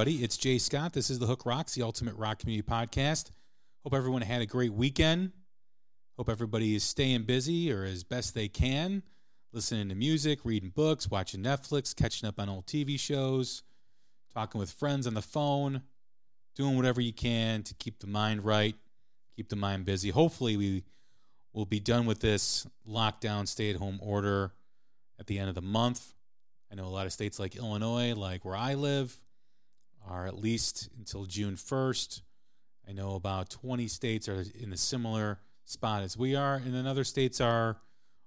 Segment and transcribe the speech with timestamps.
[0.00, 0.24] Everybody.
[0.24, 0.94] It's Jay Scott.
[0.94, 3.32] This is the Hook Rocks, the Ultimate Rock Community Podcast.
[3.84, 5.30] Hope everyone had a great weekend.
[6.16, 9.02] Hope everybody is staying busy or as best they can,
[9.52, 13.62] listening to music, reading books, watching Netflix, catching up on old TV shows,
[14.32, 15.82] talking with friends on the phone,
[16.56, 18.76] doing whatever you can to keep the mind right,
[19.36, 20.08] keep the mind busy.
[20.08, 20.82] Hopefully, we
[21.52, 24.54] will be done with this lockdown, stay at home order
[25.18, 26.14] at the end of the month.
[26.72, 29.20] I know a lot of states like Illinois, like where I live,
[30.06, 32.22] are at least until June 1st.
[32.88, 36.86] I know about 20 states are in a similar spot as we are, and then
[36.86, 37.78] other states are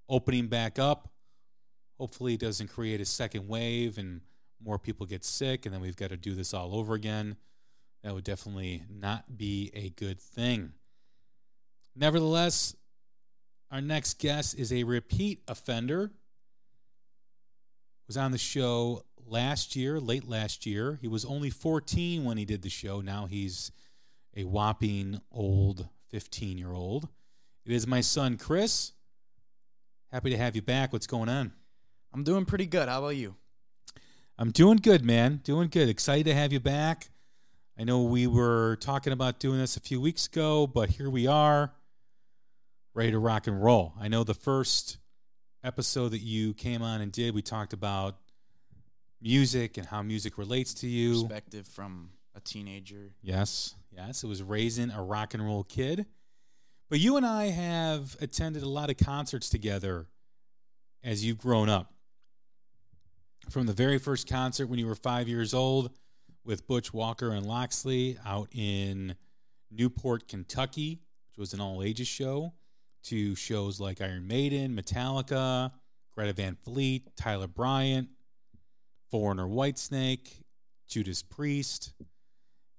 [0.08, 1.10] opening back up.
[2.00, 4.22] Hopefully, it doesn't create a second wave and
[4.64, 7.36] more people get sick, and then we've got to do this all over again.
[8.04, 10.74] That would definitely not be a good thing.
[11.96, 12.76] Nevertheless,
[13.72, 16.12] our next guest is a repeat offender
[18.08, 19.04] was on the show
[19.34, 21.00] last year, late last year.
[21.02, 23.02] He was only 14 when he did the show.
[23.02, 23.72] Now he's
[24.38, 27.10] a whopping old 15 year old.
[27.66, 28.92] It is my son, Chris.
[30.12, 30.94] Happy to have you back.
[30.94, 31.52] What's going on?
[32.14, 32.88] I'm doing pretty good.
[32.88, 33.36] How about you?
[34.38, 35.42] I'm doing good, man.
[35.44, 35.90] Doing good.
[35.90, 37.10] Excited to have you back.
[37.78, 41.26] I know we were talking about doing this a few weeks ago, but here we
[41.26, 41.74] are,
[42.94, 43.94] ready to rock and roll.
[44.00, 45.00] I know the first
[45.64, 48.18] episode that you came on and did, we talked about
[49.24, 51.24] music and how music relates to you.
[51.24, 53.14] Perspective from a teenager.
[53.22, 54.24] Yes, yes.
[54.24, 56.06] It was raising a rock and roll kid.
[56.90, 60.08] But you and I have attended a lot of concerts together
[61.04, 61.94] as you've grown up.
[63.50, 65.92] From the very first concert when you were five years old
[66.46, 69.16] with Butch Walker and Loxley out in
[69.72, 72.54] Newport, Kentucky, which was an all ages show,
[73.04, 75.72] to shows like Iron Maiden, Metallica,
[76.16, 78.08] Greta Van Fleet, Tyler Bryant,
[79.14, 80.42] Foreigner Whitesnake,
[80.88, 81.94] Judas Priest.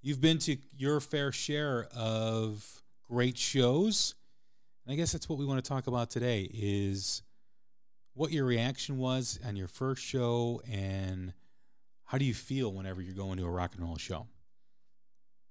[0.02, 4.16] You've been to your fair share of great shows.
[4.84, 7.22] And I guess that's what we want to talk about today is
[8.14, 11.34] what your reaction was on your first show and
[12.02, 14.26] how do you feel whenever you're going to a rock and roll show?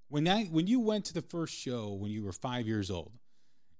[0.08, 3.12] When I, when you went to the first show when you were 5 years old,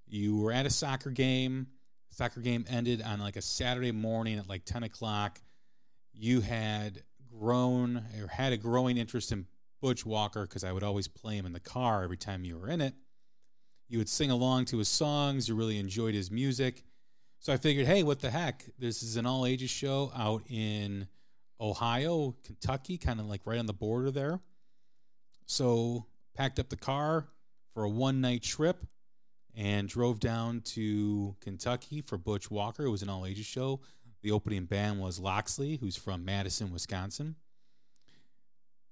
[0.06, 1.66] you were at a soccer game.
[2.08, 5.38] Soccer game ended on like a Saturday morning at like 10 o'clock.
[6.14, 9.46] You had grown or had a growing interest in
[9.80, 12.68] Butch Walker because I would always play him in the car every time you were
[12.68, 12.94] in it.
[13.88, 15.48] You would sing along to his songs.
[15.48, 16.84] You really enjoyed his music.
[17.38, 18.64] So I figured, hey, what the heck?
[18.78, 21.06] This is an all ages show out in
[21.60, 24.40] Ohio, Kentucky, kind of like right on the border there.
[25.46, 27.28] So packed up the car
[27.74, 28.86] for a one night trip
[29.54, 32.84] and drove down to Kentucky for Butch Walker.
[32.84, 33.80] It was an all ages show.
[34.24, 37.36] The opening band was Loxley, who's from Madison, Wisconsin.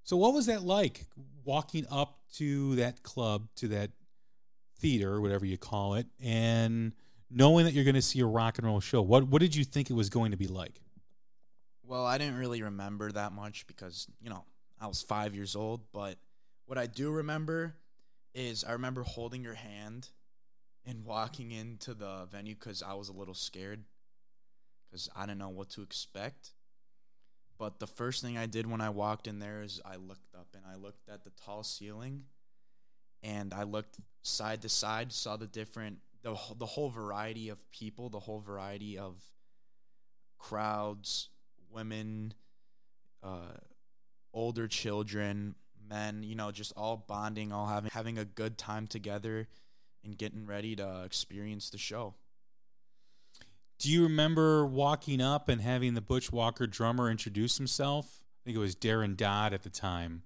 [0.03, 1.07] So, what was that like
[1.43, 3.89] walking up to that club, to that
[4.77, 6.91] theater, whatever you call it, and
[7.31, 9.01] knowing that you're going to see a rock and roll show?
[9.01, 10.79] What What did you think it was going to be like?
[11.81, 14.45] Well, I didn't really remember that much because, you know,
[14.79, 15.81] I was five years old.
[15.91, 16.19] But
[16.67, 17.73] what I do remember
[18.35, 20.09] is I remember holding your hand
[20.85, 23.83] and walking into the venue because I was a little scared
[24.93, 26.51] because I didn't know what to expect.
[27.57, 30.47] But the first thing I did when I walked in there is I looked up
[30.53, 32.25] and I looked at the tall ceiling
[33.23, 38.09] and I looked side to side, saw the different the the whole variety of people,
[38.09, 39.15] the whole variety of
[40.37, 41.29] crowds,
[41.71, 42.33] women,
[43.23, 43.57] uh,
[44.31, 45.55] older children,
[45.89, 49.47] men, you know, just all bonding, all having having a good time together
[50.03, 52.13] and getting ready to experience the show.
[53.79, 58.23] Do you remember walking up and having the Butch Walker drummer introduce himself?
[58.23, 60.23] I think it was Darren Dodd at the time.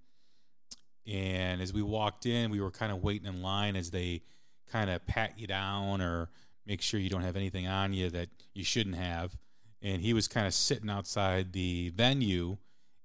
[1.07, 4.23] And as we walked in, we were kind of waiting in line as they
[4.71, 6.29] kind of pat you down or
[6.65, 9.37] make sure you don't have anything on you that you shouldn't have.
[9.81, 12.57] And he was kind of sitting outside the venue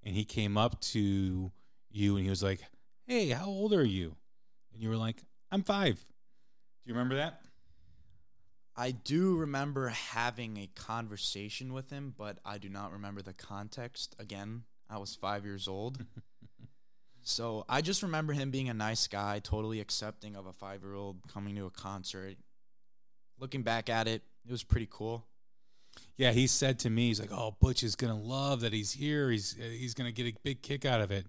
[0.03, 1.53] and he came up to
[1.91, 2.61] you and he was like,
[3.07, 4.17] Hey, how old are you?
[4.73, 5.97] And you were like, I'm five.
[5.97, 6.05] Do
[6.87, 7.41] you remember that?
[8.77, 14.17] I do remember having a conversation with him, but I do not remember the context.
[14.19, 16.05] Again, I was five years old.
[17.23, 20.95] so I just remember him being a nice guy, totally accepting of a five year
[20.95, 22.37] old coming to a concert.
[23.39, 25.27] Looking back at it, it was pretty cool.
[26.17, 29.31] Yeah, he said to me, he's like, "Oh, Butch is gonna love that he's here.
[29.31, 31.27] He's uh, he's gonna get a big kick out of it."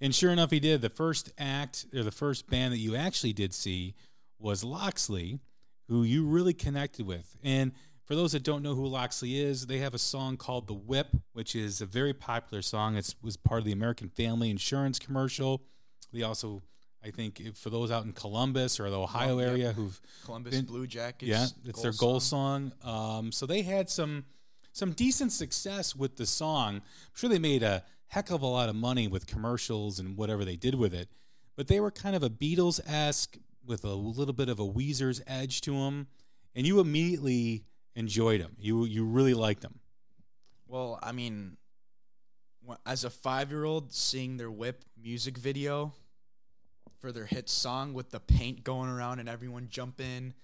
[0.00, 0.80] And sure enough, he did.
[0.80, 3.94] The first act or the first band that you actually did see
[4.38, 5.40] was Loxley,
[5.88, 7.36] who you really connected with.
[7.42, 7.72] And
[8.04, 11.08] for those that don't know who Loxley is, they have a song called "The Whip,"
[11.32, 12.96] which is a very popular song.
[12.96, 15.62] It was part of the American Family Insurance commercial.
[16.12, 16.62] They also
[17.04, 19.48] I think for those out in Columbus or the Ohio Yep.
[19.48, 21.28] area who've Columbus been- Blue Jackets.
[21.28, 22.72] yeah, it's their goal song.
[22.82, 24.24] Um, so they had some
[24.72, 26.76] some decent success with the song.
[26.76, 26.82] I'm
[27.14, 30.56] sure they made a heck of a lot of money with commercials and whatever they
[30.56, 31.08] did with it.
[31.56, 33.36] But they were kind of a Beatles esque
[33.68, 36.08] with a little bit of a Weezer's edge to them,
[36.54, 38.56] and you immediately enjoyed them.
[38.58, 39.78] You you really liked them.
[40.66, 41.56] Well, I mean,
[42.84, 45.92] as a five year old, seeing their whip music video
[47.00, 50.34] for their hit song with the paint going around and everyone jumping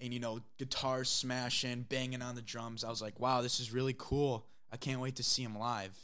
[0.00, 3.72] and, you know, guitars smashing, banging on the drums, I was like, wow, this is
[3.72, 4.46] really cool.
[4.70, 5.96] I can't wait to see them live.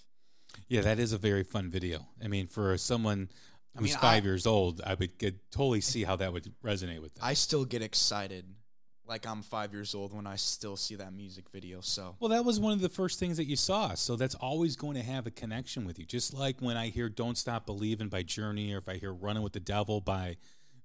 [0.69, 2.07] Yeah, that is a very fun video.
[2.23, 3.29] I mean, for someone
[3.77, 7.01] I mean, five I- years old, I would get, totally see how that would resonate
[7.01, 7.25] with them.
[7.25, 8.45] I still get excited
[9.07, 11.81] like I'm five years old when I still see that music video.
[11.81, 13.95] So, Well, that was one of the first things that you saw.
[13.95, 16.05] So that's always going to have a connection with you.
[16.05, 19.43] Just like when I hear Don't Stop Believing by Journey or if I hear Running
[19.43, 20.37] with the Devil by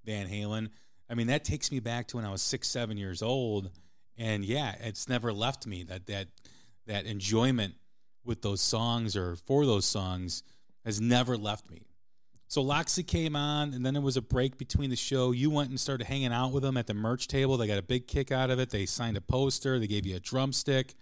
[0.05, 0.69] Van Halen.
[1.09, 3.71] I mean, that takes me back to when I was six, seven years old.
[4.17, 6.27] And yeah, it's never left me that that
[6.85, 7.75] that enjoyment
[8.23, 10.43] with those songs or for those songs
[10.85, 11.81] has never left me.
[12.53, 15.31] So Loxley came on, and then there was a break between the show.
[15.31, 17.57] You went and started hanging out with them at the merch table.
[17.57, 18.69] They got a big kick out of it.
[18.69, 19.79] They signed a poster.
[19.79, 20.93] They gave you a drumstick.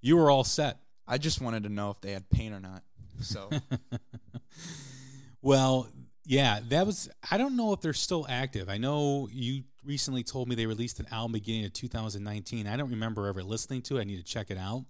[0.00, 0.80] You were all set.
[1.06, 2.82] I just wanted to know if they had paint or not.
[3.20, 3.50] So,
[5.42, 5.86] Well,
[6.26, 7.08] yeah, that was.
[7.30, 8.68] I don't know if they're still active.
[8.68, 12.66] I know you recently told me they released an album beginning of 2019.
[12.66, 14.00] I don't remember ever listening to it.
[14.00, 14.86] I need to check it out.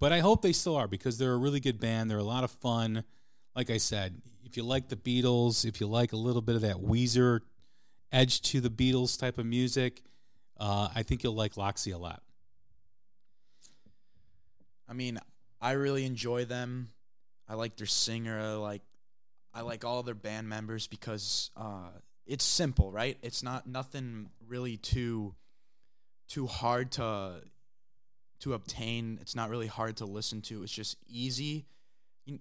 [0.00, 2.10] But I hope they still are because they're a really good band.
[2.10, 3.04] They're a lot of fun.
[3.54, 6.62] Like I said, if you like the Beatles, if you like a little bit of
[6.62, 7.40] that Weezer
[8.12, 10.02] edge to the Beatles type of music,
[10.58, 12.22] uh, I think you'll like Loxley a lot.
[14.88, 15.18] I mean,
[15.60, 16.90] I really enjoy them.
[17.48, 18.40] I like their singer.
[18.40, 18.82] I like
[19.52, 21.88] I like all their band members because uh,
[22.24, 23.18] it's simple, right?
[23.22, 25.34] It's not nothing really too
[26.28, 27.42] too hard to
[28.40, 29.18] to obtain.
[29.20, 30.62] It's not really hard to listen to.
[30.62, 31.66] It's just easy.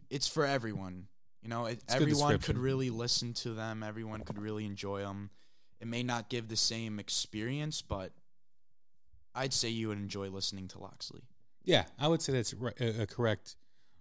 [0.10, 1.07] It's for everyone.
[1.45, 3.83] You know, it, It's a good everyone could really listen to them.
[3.83, 5.30] Everyone could really enjoy them.
[5.80, 8.13] It may not give the same experience, but
[9.36, 11.21] I'd say you would enjoy listening to Loxley.
[11.63, 13.57] Yeah, I would say that's a, a correct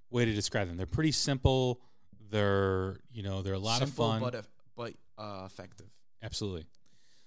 [0.09, 0.79] way to describe them.
[0.79, 1.83] They're pretty simple.
[2.31, 4.31] They're you know they're a lot Simple, of fun.
[4.33, 5.91] but but uh, effective.
[6.23, 6.65] Absolutely.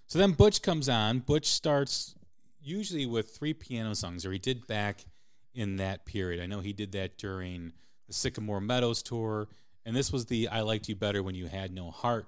[0.08, 1.20] So then Butch comes on.
[1.20, 2.16] Butch starts
[2.60, 5.06] usually with three piano songs, or he did back
[5.54, 6.42] in that period.
[6.42, 7.72] I know he did that during
[8.08, 9.48] the Sycamore Meadows tour,
[9.88, 12.28] and this was the I Liked You Better When You Had No Heart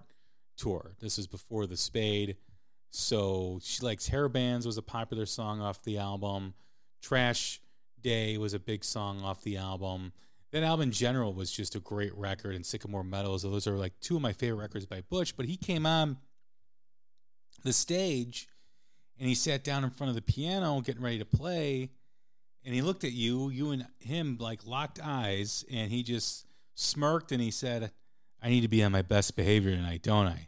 [0.56, 0.94] tour.
[1.02, 2.38] This was before the Spade.
[2.90, 6.54] So She Likes Hair Bands was a popular song off the album.
[7.02, 7.60] Trash
[8.02, 10.14] Day was a big song off the album.
[10.52, 13.42] That album in general was just a great record, and Sycamore Meadows.
[13.44, 15.36] Those are like two of my favorite records by Butch.
[15.36, 16.16] But he came on
[17.66, 18.48] the stage
[19.20, 21.90] and he sat down in front of the piano getting ready to play
[22.64, 26.46] and he looked at you you and him like locked eyes and he just
[26.80, 27.92] smirked and he said
[28.42, 30.48] i need to be on my best behavior tonight don't i?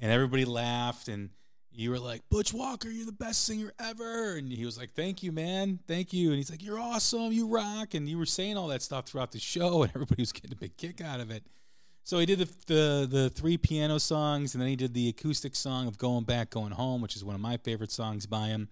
[0.00, 1.30] And everybody laughed and
[1.70, 4.36] you were like butch walker you're the best singer ever.
[4.36, 5.80] And he was like thank you man.
[5.88, 6.28] Thank you.
[6.28, 7.32] And he's like you're awesome.
[7.32, 7.94] You rock.
[7.94, 10.56] And you were saying all that stuff throughout the show and everybody was getting a
[10.56, 11.42] big kick out of it.
[12.04, 15.56] So he did the, the the three piano songs, and then he did the acoustic
[15.56, 18.68] song of "Going Back, Going Home," which is one of my favorite songs by him.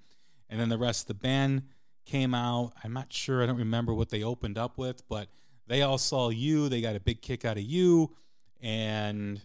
[0.51, 1.63] And then the rest of the band
[2.05, 2.75] came out.
[2.85, 3.43] I'm not sure.
[3.43, 5.29] I don't remember what they opened up with, but
[5.73, 6.69] they all saw you.
[6.69, 8.15] They got a big kick out of you,
[8.61, 9.41] and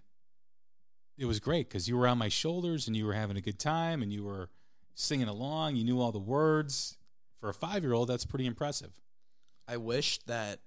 [1.17, 3.57] it was great because you were on my shoulders and you were having a good
[3.57, 4.49] time and you were
[4.93, 5.77] singing along.
[5.77, 6.97] You knew all the words.
[7.39, 8.99] for a five year old, that's pretty impressive.
[9.69, 10.59] I wish that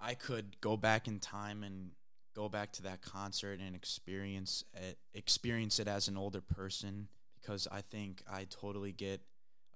[0.00, 1.90] I could go back in time and
[2.34, 7.08] go back to that concert and experience it, experience it as an older person
[7.38, 9.20] because I think I totally get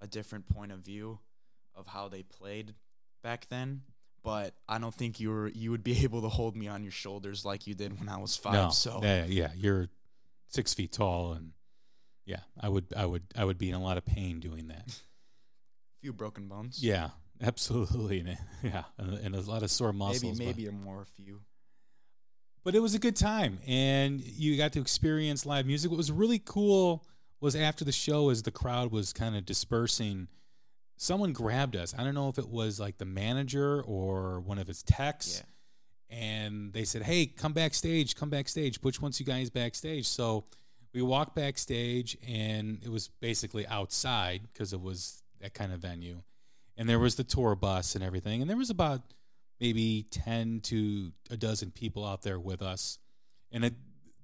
[0.00, 1.18] a different point of view
[1.74, 2.74] of how they played
[3.22, 3.82] back then.
[4.22, 6.92] But I don't think you were you would be able to hold me on your
[6.92, 8.54] shoulders like you did when I was five.
[8.54, 9.88] no, so yeah, yeah, you're
[10.48, 11.52] six feet tall, and
[12.24, 14.86] yeah, I would, I would, I would be in a lot of pain doing that.
[15.98, 16.82] A few broken bones.
[16.82, 17.10] Yeah,
[17.42, 20.22] absolutely, and, yeah, and, and a lot of sore muscles.
[20.22, 21.40] maybe but- maybe a more few.
[22.64, 26.10] but it was a good time and you got to experience live music what was
[26.10, 27.04] really cool
[27.40, 30.26] was after the show as the crowd was kind of dispersing
[30.96, 31.94] someone grabbed us.
[31.96, 35.42] I don't know if it was like the manager or one of his techs.
[36.08, 38.80] And they said hey come backstage come backstage.
[38.80, 40.06] Butch wants you guys backstage.
[40.06, 40.44] So
[40.94, 46.22] we walked backstage and it was basically outside because it was that kind of venue.
[46.76, 48.40] And there was the tour bus and everything.
[48.40, 49.02] And there was about
[49.60, 52.98] maybe 10 to a dozen people out there with us.
[53.50, 53.74] And it,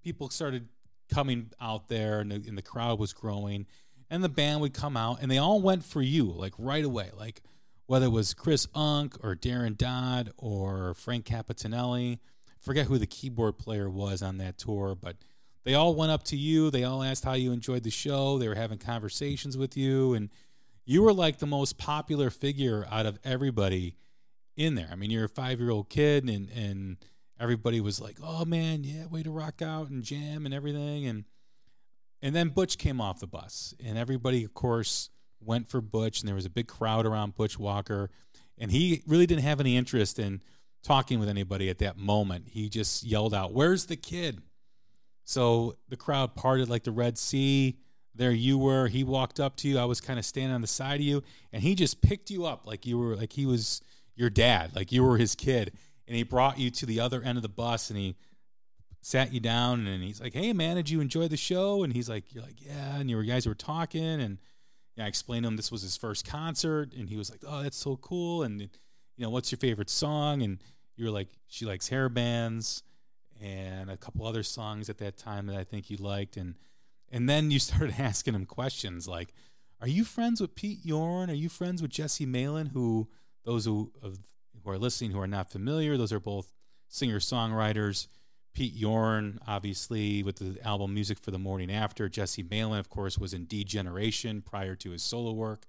[0.02, 0.68] people started
[1.12, 3.66] coming out there and the, and the crowd was growing
[4.12, 7.10] and the band would come out and they all went for you like right away
[7.18, 7.42] like
[7.86, 12.18] whether it was chris unck or darren dodd or frank capitanelli
[12.60, 15.16] forget who the keyboard player was on that tour but
[15.64, 18.48] they all went up to you they all asked how you enjoyed the show they
[18.48, 20.30] were having conversations with you and
[20.84, 23.96] you were like the most popular figure out of everybody
[24.56, 24.88] in there.
[24.90, 26.96] I mean, you're a five year old kid, and and
[27.38, 31.24] everybody was like, "Oh man, yeah, way to rock out and jam and everything." And
[32.22, 35.10] and then Butch came off the bus, and everybody, of course,
[35.40, 38.10] went for Butch, and there was a big crowd around Butch Walker,
[38.56, 40.40] and he really didn't have any interest in
[40.82, 42.46] talking with anybody at that moment.
[42.48, 44.40] He just yelled out, "Where's the kid?"
[45.24, 47.76] So the crowd parted like the Red Sea.
[48.14, 48.88] There you were.
[48.88, 49.78] He walked up to you.
[49.78, 52.44] I was kind of standing on the side of you, and he just picked you
[52.44, 53.80] up like you were like he was
[54.14, 55.72] your dad, like you were his kid,
[56.06, 58.14] and he brought you to the other end of the bus, and he
[59.02, 62.08] sat you down, and he's like, "Hey, man, did you enjoy the show?" And he's
[62.08, 64.38] like, "You're like, yeah," and you guys were talking, and
[64.98, 67.76] I explained to him this was his first concert, and he was like, "Oh, that's
[67.76, 68.68] so cool," and you
[69.18, 70.42] know, what's your favorite song?
[70.42, 70.58] And
[70.96, 72.82] you were like, "She likes hair bands."
[73.40, 76.54] And a couple other songs at that time that I think you liked, and
[77.10, 79.34] and then you started asking him questions like,
[79.80, 81.28] "Are you friends with Pete Yorn?
[81.28, 83.08] Are you friends with Jesse Malin?" Who
[83.44, 84.20] those who of,
[84.62, 86.52] who are listening who are not familiar, those are both
[86.88, 88.06] singer songwriters.
[88.52, 92.08] Pete Yorn, obviously, with the album Music for the Morning After.
[92.08, 95.66] Jesse Malin, of course, was in D Generation prior to his solo work.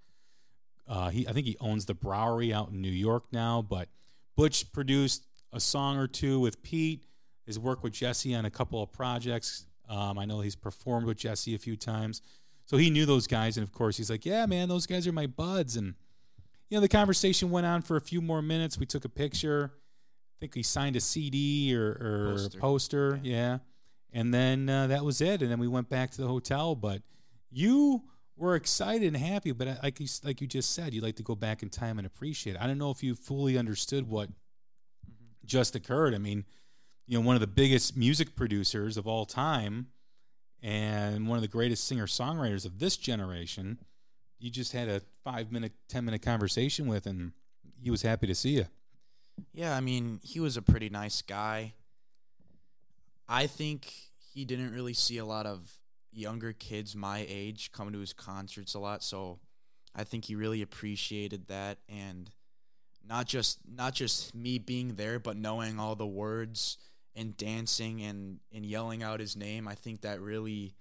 [0.88, 3.62] Uh, he, I think he owns the Bowery out in New York now.
[3.62, 3.88] But
[4.36, 5.24] Butch produced
[5.54, 7.06] a song or two with Pete.
[7.46, 9.66] His work with Jesse on a couple of projects.
[9.88, 12.22] Um, I know he's performed with Jesse a few times,
[12.66, 13.58] so he knew those guys.
[13.58, 15.96] And of course, he's like, "Yeah, man, those guys are my buds." And
[16.70, 18.78] you know, the conversation went on for a few more minutes.
[18.78, 19.74] We took a picture.
[20.44, 22.60] I think he signed a CD or, or Poster.
[22.60, 23.20] poster.
[23.24, 23.60] Yeah.
[24.12, 25.42] And then uh, that was it.
[25.42, 26.76] And then we went back to the hotel.
[26.76, 27.02] But
[27.50, 28.04] you
[28.36, 29.54] were excited and happy.
[29.54, 32.06] But like you, like you just said, you'd like to go back in time and
[32.06, 32.62] appreciate it.
[32.62, 34.30] I don't know if you fully understood what
[35.46, 36.14] just occurred.
[36.14, 36.44] I mean,
[37.08, 39.88] you know, one of the biggest music producers of all time
[40.62, 43.78] and one of the greatest singer songwriters of this generation
[44.44, 47.32] you just had a five minute, ten minute conversation with, and
[47.82, 48.66] he was happy to see you.
[49.54, 51.74] Yeah, I mean, he was a pretty nice guy.
[53.28, 53.92] I think
[54.34, 55.72] he didn't really see a lot of
[56.12, 59.40] younger kids my age coming to his concerts a lot, so
[59.96, 62.30] I think he really appreciated that and
[63.08, 66.78] not just not just me being there, but knowing all the words
[67.16, 69.68] and dancing and and yelling out his name.
[69.68, 70.76] I think that really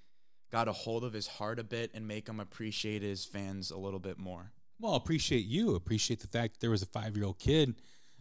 [0.51, 3.79] got a hold of his heart a bit and make him appreciate his fans a
[3.79, 4.53] little bit more.
[4.79, 5.75] Well, appreciate you.
[5.75, 7.75] Appreciate the fact that there was a five year old kid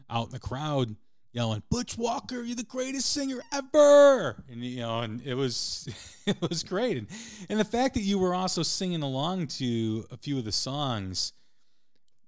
[0.10, 0.96] out in the crowd
[1.34, 5.88] yelling, "Butch Walker, you're the greatest singer ever!" And you know, and it was
[6.26, 6.98] it was great.
[6.98, 7.08] And
[7.50, 11.34] and the fact that you were also singing along to a few of the songs,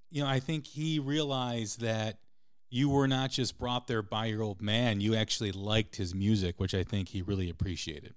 [0.09, 2.19] you know, I think he realized that
[2.69, 4.99] you were not just brought there by your old man.
[4.99, 8.15] You actually liked his music, which I think he really appreciated.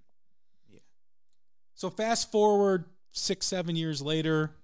[0.73, 0.79] Yeah.
[1.75, 4.55] So fast forward six, seven years later,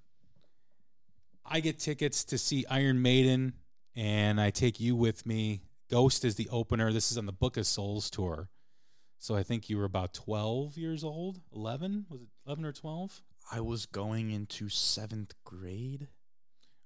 [1.45, 3.53] I get tickets to see Iron Maiden,
[3.97, 5.63] and I take you with me.
[5.91, 6.93] Ghost is the opener.
[6.93, 8.49] This is on the Book of Souls tour.
[9.19, 12.07] So I think you were about 12 years old, 11?
[12.09, 13.23] Was it 11 or 12?
[13.53, 16.09] I was going into seventh grade.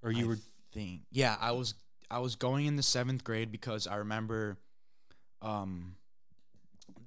[0.02, 0.38] Or you I were
[0.72, 1.74] think yeah i was
[2.10, 4.58] i was going in the seventh grade because i remember
[5.40, 5.94] um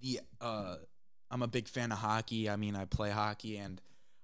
[0.02, 0.76] the uh
[1.30, 3.80] i'm a big fan of hockey i mean i play hockey and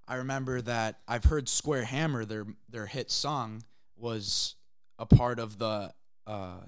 [0.07, 3.63] I remember that I've heard Square Hammer, their their hit song,
[3.97, 4.55] was
[4.97, 5.93] a part of the
[6.27, 6.59] uh,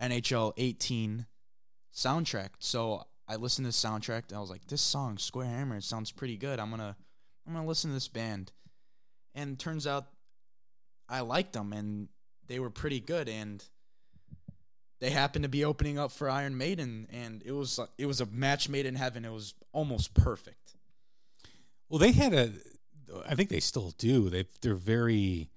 [0.00, 1.26] NHL 18
[1.94, 2.50] soundtrack.
[2.58, 5.84] So I listened to the soundtrack and I was like, this song, Square Hammer, it
[5.84, 6.58] sounds pretty good.
[6.58, 6.96] I'm gonna
[7.46, 8.52] I'm gonna listen to this band.
[9.34, 10.06] And turns out
[11.08, 12.08] I liked them and
[12.46, 13.64] they were pretty good and
[15.00, 18.26] they happened to be opening up for Iron Maiden and it was it was a
[18.26, 19.24] match made in heaven.
[19.24, 20.76] It was almost perfect.
[21.88, 22.52] Well, they had a.
[23.28, 24.30] I think they still do.
[24.30, 25.50] They they're very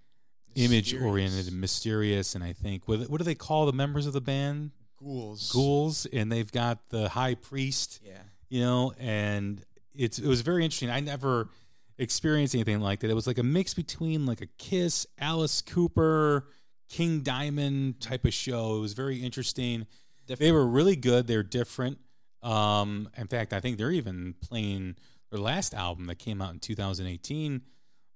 [0.56, 2.36] image oriented and mysterious.
[2.36, 4.72] And I think what what do they call the members of the band?
[4.98, 5.52] Ghouls.
[5.52, 8.00] Ghouls, and they've got the high priest.
[8.04, 8.14] Yeah.
[8.50, 10.90] You know, and it's it was very interesting.
[10.90, 11.50] I never
[11.98, 13.10] experienced anything like that.
[13.10, 16.48] It was like a mix between like a Kiss, Alice Cooper,
[16.90, 18.78] King Diamond type of show.
[18.78, 19.88] It was very interesting.
[20.28, 20.40] Different.
[20.48, 21.28] They were really good.
[21.28, 22.00] They're different.
[22.42, 24.96] Um, in fact, I think they're even playing
[25.32, 27.62] their last album that came out in 2018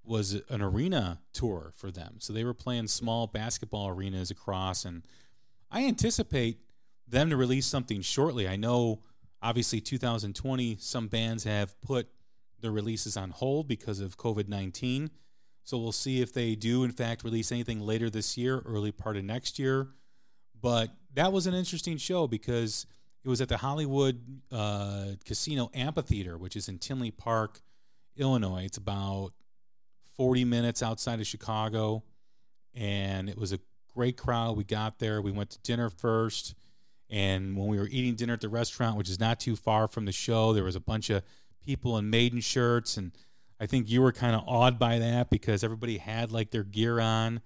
[0.09, 2.15] was an arena tour for them.
[2.17, 5.03] So they were playing small basketball arenas across, and
[5.69, 6.59] I anticipate
[7.07, 8.47] them to release something shortly.
[8.47, 9.03] I know,
[9.41, 12.07] obviously, 2020, some bands have put
[12.59, 15.11] their releases on hold because of COVID 19.
[15.63, 19.15] So we'll see if they do, in fact, release anything later this year, early part
[19.15, 19.89] of next year.
[20.59, 22.87] But that was an interesting show because
[23.23, 27.61] it was at the Hollywood uh, Casino Amphitheater, which is in Tinley Park,
[28.17, 28.63] Illinois.
[28.65, 29.33] It's about
[30.19, 32.03] 40 minutes outside of Chicago.
[32.75, 33.59] And it was a
[33.95, 34.57] great crowd.
[34.57, 35.21] We got there.
[35.21, 36.55] We went to dinner first.
[37.09, 40.03] And when we were eating dinner at the restaurant, which is not too far from
[40.03, 41.23] the show, there was a bunch of
[41.65, 42.97] people in maiden shirts.
[42.97, 43.13] And
[43.61, 46.99] I think you were kind of awed by that because everybody had like their gear
[46.99, 47.39] on.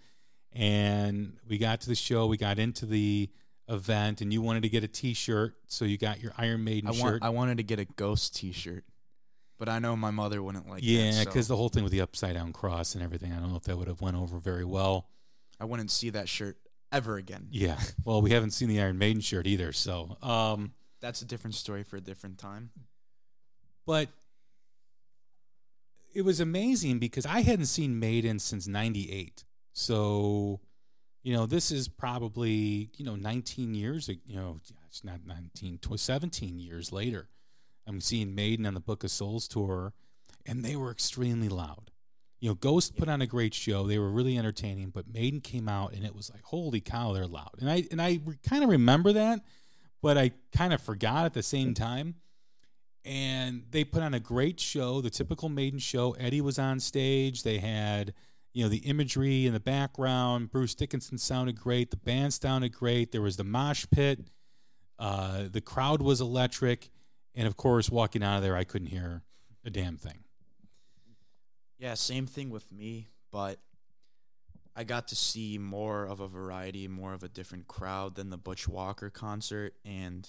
[0.52, 3.30] And we got to the show, we got into the
[3.70, 5.56] event, and you wanted to get a t shirt.
[5.68, 7.22] So you got your Iron Maiden I shirt.
[7.22, 8.84] I wanted to get a ghost T-shirt,
[9.58, 10.82] but I know my mother wouldn't like.
[10.84, 13.50] yeah, because so the whole thing with the upside down cross and everything, I don't
[13.50, 15.08] know if that would have went over very well.
[15.60, 16.58] I wouldn't see that shirt
[16.92, 17.48] ever again.
[17.52, 17.80] Yeah.
[18.06, 19.72] Well, we haven't seen the Iron Maiden shirt either.
[19.72, 22.72] So, um, That's a different story for a different time.
[23.86, 24.10] but
[26.14, 29.44] it was amazing because I hadn't seen Maiden since 98.
[29.74, 30.60] So,
[31.24, 36.60] you know, this is probably, you know, 19 years, you know, it's not 19, 17
[36.60, 37.30] years later.
[37.88, 39.94] I'm seeing Maiden on the Book of Souls tour,
[40.46, 41.92] and they were extremely loud.
[42.40, 43.88] You know, Ghost put on a great show.
[43.88, 47.26] They were really entertaining, but Maiden came out and it was like, holy cow, they're
[47.26, 47.56] loud.
[47.62, 49.40] And I and I kind of remember that,
[50.02, 52.16] but I kind of forgot at the same time.
[53.06, 56.12] And they put on a great show, the typical Maiden show.
[56.20, 57.44] Eddie was on stage.
[57.44, 58.14] They had,
[58.54, 60.52] you know, the imagery in the background.
[60.52, 61.92] Bruce Dickinson sounded great.
[61.92, 63.14] The band sounded great.
[63.14, 64.20] There was the mosh pit.
[65.00, 66.90] Uh, the crowd was electric.
[67.36, 69.24] And of course, walking out of there, I couldn't hear
[69.66, 70.20] a damn thing.
[71.80, 73.60] Yeah, same thing with me, but
[74.76, 78.38] I got to see more of a variety, more of a different crowd than the
[78.38, 80.28] Butch Walker concert and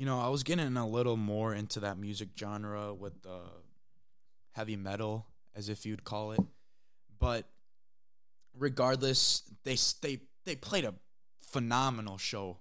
[0.00, 3.40] you know, I was getting a little more into that music genre with the
[4.52, 6.40] heavy metal as if you'd call it.
[7.18, 7.44] But
[8.56, 10.94] regardless, they they they played a
[11.42, 12.60] phenomenal show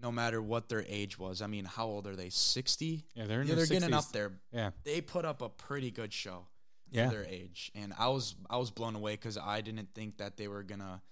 [0.00, 1.42] no matter what their age was.
[1.42, 2.28] I mean, how old are they?
[2.30, 3.04] 60?
[3.14, 3.98] Yeah, they're in Yeah, their they're getting 60s.
[3.98, 4.32] up there.
[4.52, 6.46] Yeah, They put up a pretty good show
[6.90, 7.08] yeah.
[7.08, 10.36] for their age, and I was I was blown away because I didn't think that
[10.36, 11.02] they were gonna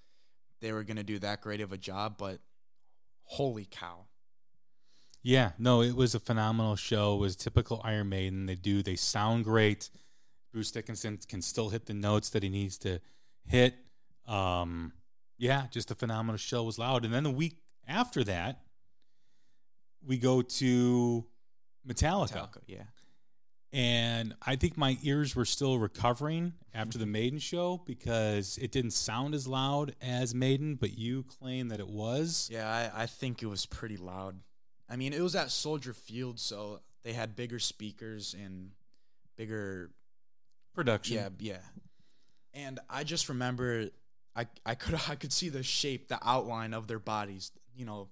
[0.60, 2.40] they were gonna do that great of a job, but
[3.24, 4.06] holy cow!
[5.22, 7.14] Yeah, no, it was a phenomenal show.
[7.14, 8.46] It was typical Iron Maiden.
[8.46, 9.90] They do, they sound great.
[10.52, 13.00] Bruce Dickinson can still hit the notes that he needs to
[13.44, 13.74] hit.
[14.26, 14.92] Um,
[15.36, 16.62] yeah, just a phenomenal show.
[16.62, 17.04] It was loud.
[17.04, 18.60] And then the week after that,
[20.06, 21.24] we go to
[21.86, 22.32] Metallica.
[22.32, 22.82] Metallica, yeah.
[23.72, 28.92] And I think my ears were still recovering after the Maiden show because it didn't
[28.92, 32.48] sound as loud as Maiden, but you claim that it was.
[32.50, 34.36] Yeah, I, I think it was pretty loud.
[34.88, 38.70] I mean, it was at Soldier Field, so they had bigger speakers and
[39.36, 39.90] bigger
[40.76, 41.16] Production.
[41.16, 41.58] Yeah, yeah.
[42.52, 43.88] And I just remember
[44.36, 47.50] I I could I could see the shape, the outline of their bodies.
[47.74, 48.08] You know,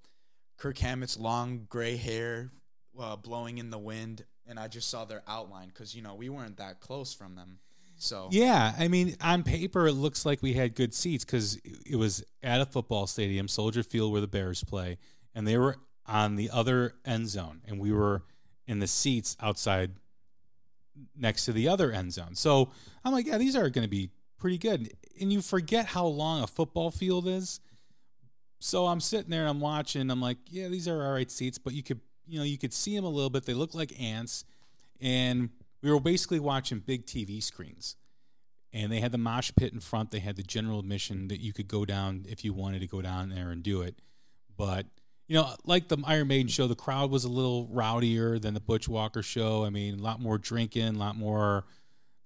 [0.57, 2.51] Kirk Hammett's long gray hair
[2.99, 6.29] uh, blowing in the wind, and I just saw their outline because you know we
[6.29, 7.59] weren't that close from them.
[7.97, 11.97] So Yeah, I mean, on paper, it looks like we had good seats because it
[11.97, 14.99] was at a football stadium, Soldier Field, where the Bears play,
[15.35, 18.25] and they were on the other end zone, and we were
[18.67, 19.93] in the seats outside
[21.17, 22.35] next to the other end zone.
[22.35, 22.71] So
[23.05, 24.93] I'm like, yeah, these are going to be pretty good.
[25.21, 27.61] And you forget how long a football field is.
[28.65, 30.11] So I'm sitting there and I'm watching.
[30.11, 32.73] I'm like, yeah, these are all right seats, but you could, you know, you could
[32.73, 33.45] see them a little bit.
[33.45, 34.47] They look like ants.
[35.03, 35.51] And
[35.83, 37.97] we were basically watching big TV screens.
[38.73, 40.13] And they had the mosh pit in front.
[40.13, 43.03] They had the general admission that you could go down if you wanted to go
[43.03, 43.97] down there and do it.
[44.57, 44.87] But
[45.29, 48.61] you know, like the Iron Maiden show, the crowd was a little rowdier than the
[48.61, 49.67] Butch Walker show.
[49.67, 51.65] I mean, a lot more drinking, a lot more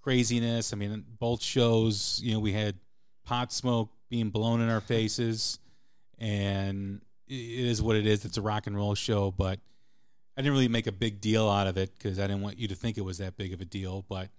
[0.03, 0.73] craziness.
[0.73, 2.77] I mean, both shows, you know, we had
[3.25, 5.59] pot smoke being blown in our faces,
[6.19, 8.25] and it is what it is.
[8.25, 9.61] It's a rock and roll show, but
[10.37, 12.69] I didn't really make a big deal out of it because I didn't want you
[12.69, 14.05] to think it was that big of a deal.
[14.09, 14.31] But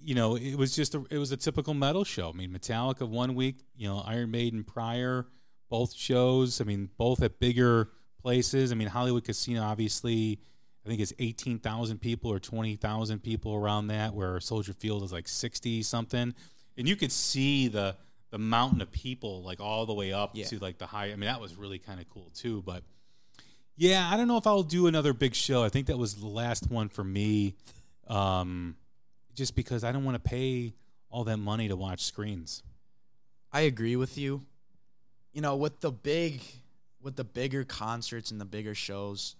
[0.00, 2.28] you know, it was just a, it was a typical metal show.
[2.28, 5.26] I mean, Metallica one week, you know, Iron Maiden prior
[5.68, 6.60] both shows.
[6.60, 8.72] I mean, both at bigger places.
[8.72, 10.40] I mean, Hollywood Casino obviously,
[10.84, 15.02] I think it's eighteen thousand people or twenty thousand people around that, where Soldier Field
[15.02, 16.34] is like sixty something,
[16.76, 17.96] and you could see the
[18.36, 20.44] the mountain of people like all the way up yeah.
[20.44, 21.06] to like the high.
[21.06, 22.62] I mean, that was really kind of cool too.
[22.66, 22.82] But
[23.76, 25.64] yeah, I don't know if I'll do another big show.
[25.64, 27.54] I think that was the last one for me,
[28.08, 28.76] um,
[29.34, 30.74] just because I don't want to pay
[31.08, 32.62] all that money to watch screens.
[33.52, 34.44] I agree with you
[35.36, 36.40] you know, with the big,
[37.02, 39.36] with the bigger concerts and the bigger shows,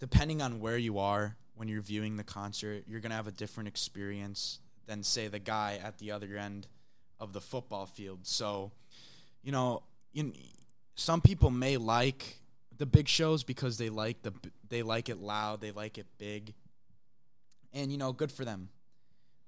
[0.00, 3.68] depending on where you are when you're viewing the concert, you're gonna have a different
[3.68, 6.66] experience than say the guy at the other end
[7.20, 8.20] of the football field.
[8.22, 8.72] So,
[9.42, 10.32] you know, you,
[10.94, 12.38] some people may like
[12.76, 14.32] the big shows because they like the
[14.68, 16.54] they like it loud, they like it big,
[17.72, 18.68] and you know, good for them.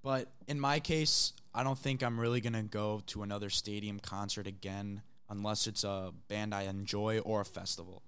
[0.02, 4.46] But in my case, I don't think I'm really gonna go to another stadium concert
[4.46, 8.02] again unless it's a band I enjoy or a festival.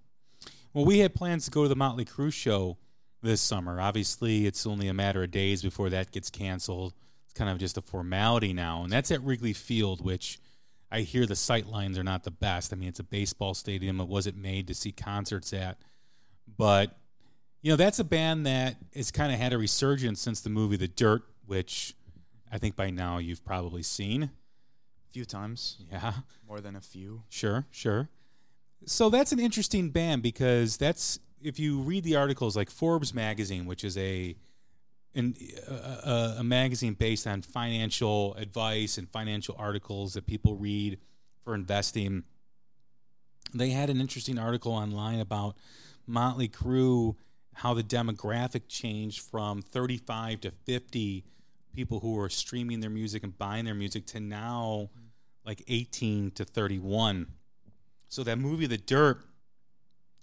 [0.75, 2.79] Well, we had plans to go to the Motley Crue show
[3.23, 3.81] this summer.
[3.81, 6.95] Obviously, it's only a matter of days before that gets canceled.
[7.33, 10.39] It's kind of just a formality now, and that's at Wrigley Field, which
[10.91, 12.75] I hear the sight lines are not the best.
[12.75, 14.03] I mean, it's a baseball stadium.
[14.03, 15.79] It wasn't made to see concerts at,
[16.59, 16.99] but
[17.63, 20.77] you know, that's a band that has kind of had a resurgence since the movie
[20.77, 21.95] The Dirt, which
[22.53, 25.79] I think by now you've probably seen a few times.
[25.91, 26.13] Yeah.
[26.47, 27.23] More than a few.
[27.31, 28.11] Sure, sure.
[28.85, 33.65] So that's an interesting band because that's if you read the articles like Forbes magazine,
[33.65, 34.37] which is a
[35.15, 35.37] in,
[35.69, 40.99] a, a, magazine based on financial advice and financial articles that people read
[41.45, 42.25] for investing.
[43.53, 45.57] They had an interesting article online about
[46.07, 47.17] Motley Crue,
[47.55, 51.25] how the demographic changed from 35 to 50
[51.75, 54.89] people who were streaming their music and buying their music to now
[55.45, 57.27] like 18 to 31.
[58.09, 59.25] So that movie, The Dirt,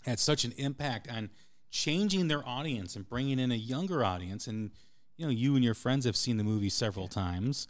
[0.05, 1.29] had such an impact on
[1.69, 4.47] changing their audience and bringing in a younger audience.
[4.47, 4.71] And,
[5.17, 7.67] you know, you and your friends have seen the movie several times.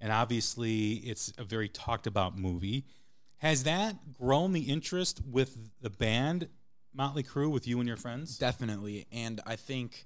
[0.00, 2.84] And obviously, it's a very talked about movie.
[3.38, 6.48] Has that grown the interest with the band
[6.92, 8.38] Motley Crue with you and your friends?
[8.38, 9.06] Definitely.
[9.12, 10.04] And I think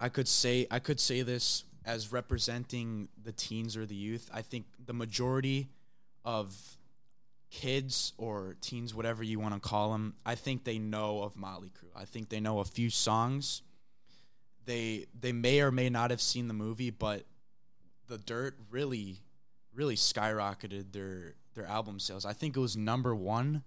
[0.00, 4.30] I could say I could say this as representing the teens or the youth.
[4.32, 5.68] I think the majority
[6.24, 6.76] of
[7.54, 11.68] kids or teens, whatever you want to call them, I think they know of Motley
[11.68, 11.88] Crue.
[11.94, 13.62] I think they know a few songs.
[14.66, 17.24] They they may or may not have seen the movie, but
[18.08, 19.20] the Dirt really
[19.72, 22.24] really skyrocketed their their album sales.
[22.24, 23.62] I think it was number one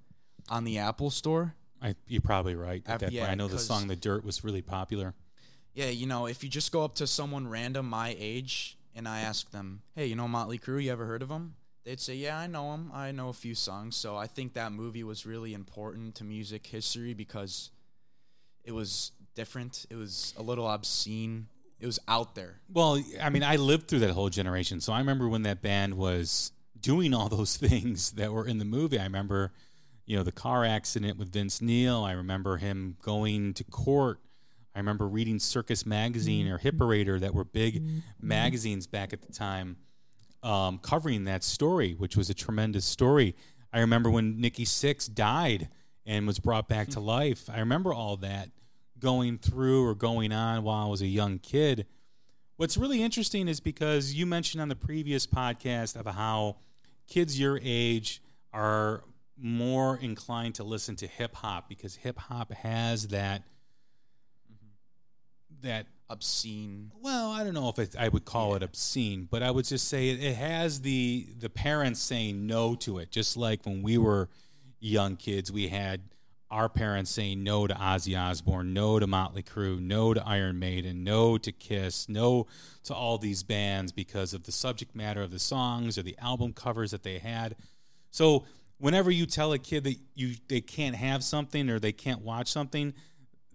[0.49, 1.55] on the Apple Store.
[1.81, 2.83] I, you're probably right.
[2.85, 3.31] At that yeah, point.
[3.31, 5.13] I know the song "The Dirt" was really popular.
[5.73, 9.21] Yeah, you know, if you just go up to someone random my age and I
[9.21, 10.83] ask them, "Hey, you know Motley Crue?
[10.83, 11.55] You ever heard of them?"
[11.87, 12.91] They'd say, "Yeah, I know him.
[12.93, 16.67] I know a few songs." So I think that movie was really important to music
[16.67, 17.71] history because
[18.65, 19.85] it was different.
[19.89, 21.47] It was a little obscene.
[21.79, 22.59] It was out there.
[22.69, 25.93] Well, I mean, I lived through that whole generation, so I remember when that band
[25.93, 28.99] was doing all those things that were in the movie.
[28.99, 29.53] I remember,
[30.05, 32.03] you know, the car accident with Vince Neil.
[32.03, 34.19] I remember him going to court.
[34.75, 36.55] I remember reading Circus Magazine mm-hmm.
[36.55, 37.99] or Hit Parader that were big mm-hmm.
[38.19, 39.77] magazines back at the time
[40.47, 43.35] um, covering that story, which was a tremendous story.
[43.73, 45.67] I remember when Nikki Sixx died
[46.05, 47.49] and was brought back to life.
[47.49, 48.49] I remember all that
[48.97, 51.85] going through or going on while I was a young kid.
[52.55, 56.55] What's really interesting is because you mentioned on the previous podcast of how
[57.07, 58.21] kids your age
[58.53, 59.03] are
[59.37, 63.43] more inclined to listen to hip hop because hip hop has that
[64.51, 65.67] mm-hmm.
[65.67, 66.91] that obscene.
[67.01, 68.57] Well, I don't know if it, I would call yeah.
[68.57, 72.75] it obscene, but I would just say it, it, has the the parents saying no
[72.75, 73.11] to it.
[73.11, 74.29] Just like when we were
[74.79, 76.01] young kids, we had
[76.49, 81.03] our parents saying no to Ozzy Osbourne, no to Motley Crue, no to Iron Maiden,
[81.03, 82.47] no to Kiss, no
[82.83, 86.53] to all these bands because of the subject matter of the songs or the album
[86.53, 87.55] covers that they had.
[88.11, 88.45] So
[88.77, 92.49] whenever you tell a kid that you they can't have something or they can't watch
[92.49, 92.93] something,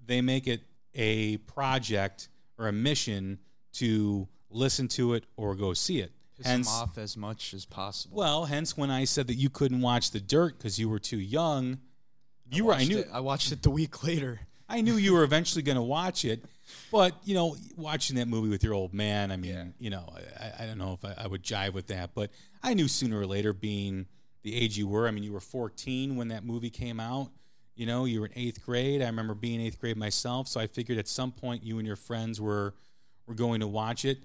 [0.04, 0.60] they make it
[0.94, 2.28] a project
[2.62, 3.38] or a mission
[3.74, 6.12] to listen to it or go see it.
[6.36, 8.16] Piss Hence, them off as much as possible.
[8.16, 11.18] well, hence when I said that you couldn't watch The Dirt because you were too
[11.18, 11.78] young,
[12.50, 12.74] you I were.
[12.74, 12.98] I knew.
[12.98, 14.40] It, I watched it the week later.
[14.68, 16.44] I knew you were eventually going to watch it,
[16.90, 19.64] but you know, watching that movie with your old man, I mean, Yeah.
[19.78, 22.30] you know, I, I don't know if I, I would jive with that, but
[22.62, 24.06] I knew sooner or later, being
[24.42, 27.30] the age you were, I mean, you were 14 when that movie came out.
[27.82, 29.02] You know, you were in eighth grade.
[29.02, 31.96] I remember being eighth grade myself, so I figured at some point you and your
[31.96, 32.74] friends were
[33.26, 34.18] were going to watch it.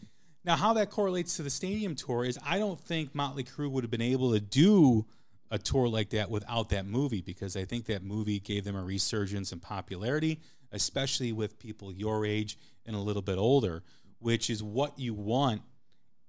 [0.46, 3.84] Now, how that correlates to the stadium tour is I don't think Motley Crue would
[3.84, 5.08] have been able to do
[5.50, 8.84] a tour like that without that movie because I think that movie gave them a
[8.84, 10.40] resurgence in popularity,
[10.72, 13.82] especially with people your age and a little bit older,
[14.20, 15.64] which is what you want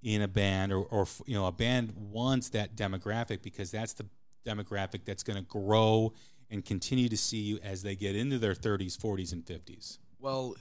[0.01, 4.07] in a band or, or you know a band wants that demographic because that's the
[4.47, 6.11] demographic that's going to grow
[6.51, 9.99] and continue to see you as they get into their 30s, 40s and 50s.
[10.19, 10.55] Well,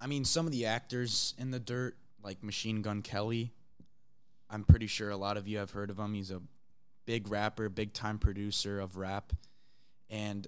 [0.00, 3.52] I mean, some of the actors in the dirt, like Machine Gun Kelly,
[4.48, 6.14] I'm pretty sure a lot of you have heard of him.
[6.14, 6.40] He's a
[7.04, 9.32] big rapper, big time producer of rap,
[10.10, 10.46] and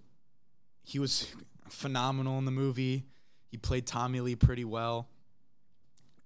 [0.83, 1.27] he was
[1.69, 3.05] phenomenal in the movie.
[3.51, 5.09] He played Tommy Lee pretty well,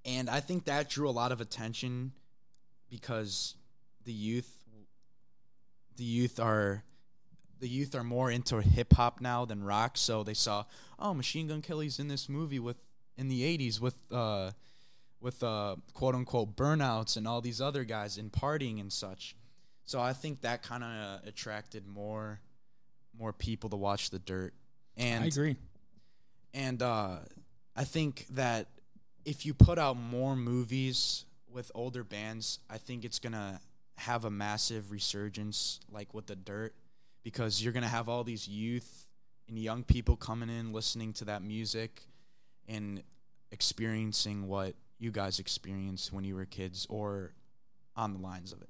[0.05, 2.13] and I think that drew a lot of attention
[2.91, 3.55] because
[4.05, 4.53] the youth,
[5.97, 6.83] the youth are
[7.63, 9.97] the youth are more into hip hop now than rock.
[9.97, 10.65] So they saw,
[10.99, 12.77] oh, Machine Gun Kelly's in this movie with
[13.17, 14.51] in the '80s with uh,
[15.21, 19.37] with uh, quote unquote burnouts and all these other guys and partying and such.
[19.85, 22.41] So I think that kind of attracted more
[23.17, 24.55] more people to watch the Dirt.
[24.97, 25.57] And I agree.
[26.53, 27.19] and uh,
[27.77, 28.67] I think that
[29.25, 33.61] if you put out more movies with older bands, I think it's gonna
[33.99, 36.75] have a massive resurgence, like with the Dirt,
[37.23, 39.07] because you're gonna have all these youth
[39.49, 42.07] and young people coming in, listening to that music,
[42.69, 43.03] and
[43.51, 47.33] experiencing what you guys experienced when you were kids, or
[47.97, 48.69] on the lines of it.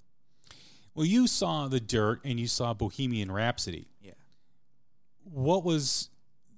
[0.95, 3.88] Well, you saw The Dirt and you saw Bohemian Rhapsody.
[4.01, 4.12] Yeah.
[5.25, 6.11] What was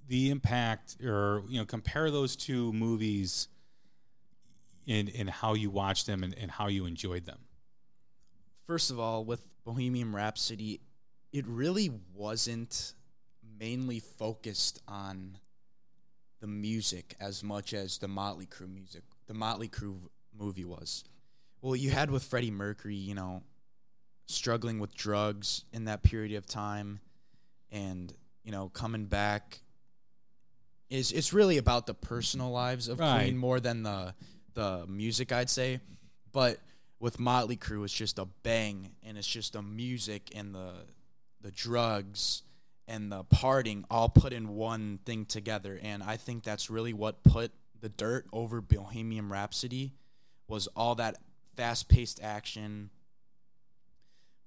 [0.09, 3.48] the impact, or you know, compare those two movies
[4.87, 7.38] in in how you watched them and, and how you enjoyed them?
[8.66, 10.80] first of all, with Bohemian Rhapsody,
[11.35, 12.94] it really wasn't
[13.59, 15.37] mainly focused on
[16.40, 19.03] the music as much as the Motley Crue music.
[19.27, 19.99] The Motley Crue
[20.38, 21.03] movie was.
[21.61, 23.42] Well, you had with Freddie Mercury, you know,
[24.27, 27.01] struggling with drugs in that period of time
[27.73, 29.61] and, you know, coming back
[30.88, 33.25] is it's really about the personal lives of Right.
[33.25, 34.14] Queen more than the
[34.55, 35.81] the music, I'd say.
[36.31, 36.61] But
[37.01, 40.75] with Motley Crue, it's just a bang, and it's just the music and the
[41.44, 42.42] the drugs
[42.88, 45.78] and the partying all put in one thing together.
[45.80, 49.92] And I think that's really what put the dirt over Bohemian Rhapsody
[50.48, 51.16] was all that
[51.54, 52.90] fast paced action,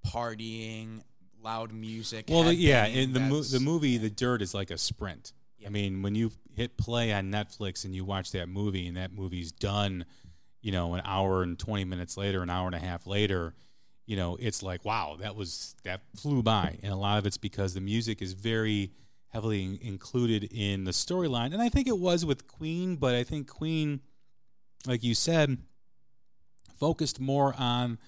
[0.05, 1.01] partying,
[1.41, 2.25] loud music.
[2.29, 5.33] Well, yeah, in the mo- the movie The Dirt is like a sprint.
[5.65, 9.11] I mean, when you hit play on Netflix and you watch that movie, and that
[9.11, 10.05] movie's done,
[10.61, 13.53] you know, an hour and twenty minutes later, an hour and a half later,
[14.07, 17.37] you know, it's like wow, that was that flew by, and a lot of it's
[17.37, 18.91] because the music is very
[19.27, 23.23] heavily in- included in the storyline, and I think it was with Queen, but I
[23.23, 23.99] think Queen,
[24.87, 25.57] like you said,
[26.79, 27.99] focused more on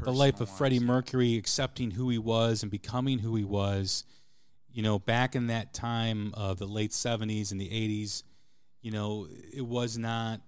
[0.00, 0.86] the life of Freddie yeah.
[0.86, 4.04] Mercury, accepting who he was and becoming who he was.
[4.72, 8.22] You know, back in that time of the late '70s and the '80s,
[8.80, 10.40] you know, it was not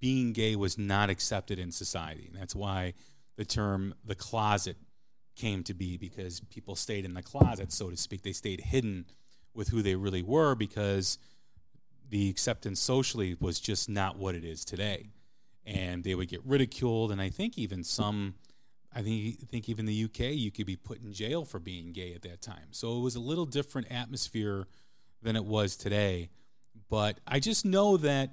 [0.00, 2.94] being gay was not accepted in society, and that's why
[3.36, 4.76] the term "the closet"
[5.36, 8.22] came to be because people stayed in the closet, so to speak.
[8.22, 9.06] They stayed hidden
[9.54, 11.18] with who they really were because
[12.08, 15.10] the acceptance socially was just not what it is today
[15.64, 17.12] and they would get ridiculed.
[17.12, 18.34] And I think even some,
[18.94, 22.14] I think think even the UK, you could be put in jail for being gay
[22.14, 22.72] at that time.
[22.72, 24.66] So it was a little different atmosphere
[25.22, 26.30] than it was today.
[26.88, 28.30] But I just know that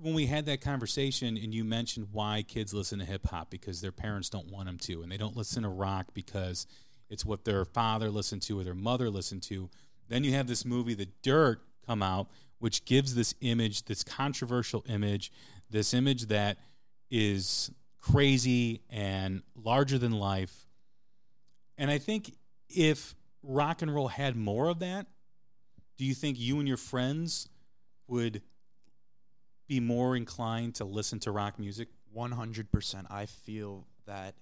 [0.00, 3.80] when we had that conversation and you mentioned why kids listen to hip hop because
[3.80, 6.66] their parents don't want them to, and they don't listen to rock because
[7.10, 9.68] it's what their father listened to or their mother listened to.
[10.08, 14.84] Then you have this movie, The Dirt, come out, which gives this image, this controversial
[14.88, 15.32] image,
[15.70, 16.58] this image that
[17.10, 20.66] is crazy and larger than life.
[21.76, 22.34] And I think
[22.68, 25.06] if rock and roll had more of that,
[25.96, 27.48] do you think you and your friends
[28.06, 28.42] would
[29.68, 31.88] be more inclined to listen to rock music?
[32.16, 33.06] 100%.
[33.10, 34.34] I feel that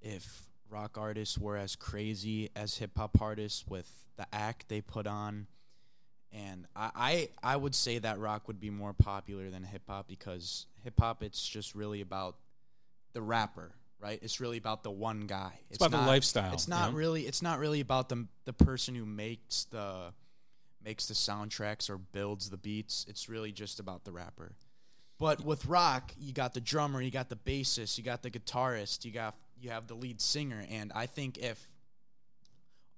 [0.00, 5.06] if rock artists were as crazy as hip hop artists with the act they put
[5.06, 5.46] on
[6.32, 10.08] And I, I I would say that rock would be more popular than hip hop
[10.08, 12.36] because hip hop it's just really about
[13.12, 14.18] the rapper, right?
[14.22, 15.60] It's really about the one guy.
[15.68, 16.54] It's, about the lifestyle.
[16.54, 16.98] It's not you know?
[16.98, 20.14] really it's not really about the the person who makes the
[20.82, 23.04] makes the soundtracks or builds the beats.
[23.08, 24.52] It's really just about the rapper.
[25.22, 29.04] But with rock, you got the drummer, you got the bassist, you got the guitarist,
[29.04, 31.68] you got you have the lead singer, and I think if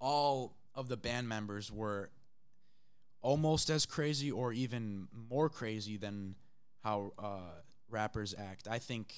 [0.00, 2.08] all of the band members were
[3.20, 6.34] almost as crazy or even more crazy than
[6.82, 7.60] how uh,
[7.90, 9.12] rappers act, I think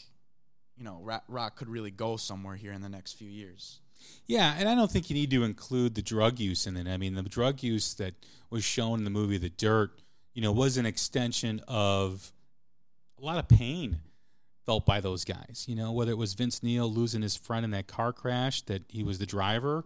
[0.76, 3.78] you know rock could really go somewhere here in the next few years.
[4.26, 6.88] Yeah, and I don't think you need to include the drug use in it.
[6.88, 8.14] I mean, the drug use that
[8.50, 9.92] was shown in the movie The Dirt,
[10.34, 12.32] you know, was an extension of
[13.20, 13.98] a lot of pain
[14.64, 15.64] felt by those guys.
[15.68, 18.82] You know, whether it was Vince Neil losing his friend in that car crash that
[18.88, 19.84] he was the driver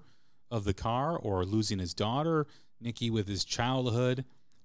[0.50, 2.46] of the car, or losing his daughter,
[2.80, 4.24] Nikki with his childhood,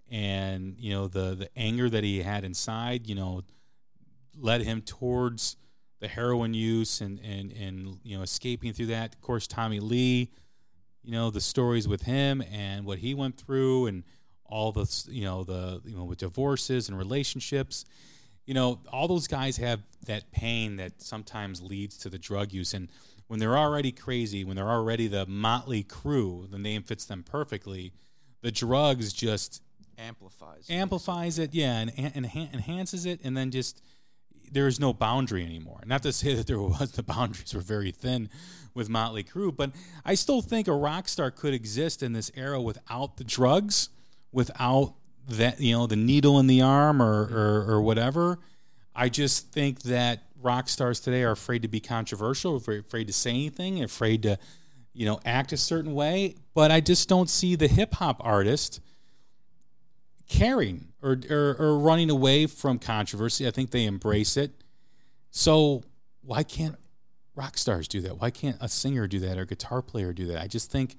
[0.09, 3.07] and you know the the anger that he had inside.
[3.07, 3.43] You know,
[4.35, 5.57] led him towards
[5.99, 9.13] the heroin use and and and you know escaping through that.
[9.13, 10.31] Of course, Tommy Lee,
[11.03, 14.03] you know the stories with him and what he went through, and
[14.45, 17.85] all the you know the you know with divorces and relationships.
[18.45, 22.73] You know, all those guys have that pain that sometimes leads to the drug use,
[22.73, 22.89] and
[23.27, 27.91] when they're already crazy, when they're already the motley crew, the name fits them perfectly.
[28.41, 29.63] The drugs just
[29.97, 30.67] Amplifies.
[30.69, 33.81] amplifies it, yeah, and, and, enhances it, and then just
[34.51, 35.81] there is no boundary anymore.
[35.85, 38.29] Not to say that there was the boundaries were very thin
[38.73, 39.71] with Motley Crue, but
[40.03, 43.89] I still think a rock star could exist in this era without the drugs,
[44.31, 44.95] without
[45.27, 48.39] that you know the needle in the arm or or, or whatever.
[48.95, 53.31] I just think that rock stars today are afraid to be controversial, afraid to say
[53.31, 54.37] anything, afraid to
[54.93, 56.35] you know act a certain way.
[56.53, 58.79] But I just don't see the hip hop artist
[60.27, 63.47] caring or, or, or running away from controversy.
[63.47, 64.51] I think they embrace it.
[65.29, 65.83] So
[66.21, 66.77] why can't
[67.35, 68.19] rock stars do that?
[68.19, 70.41] Why can't a singer do that or a guitar player do that?
[70.41, 70.95] I just think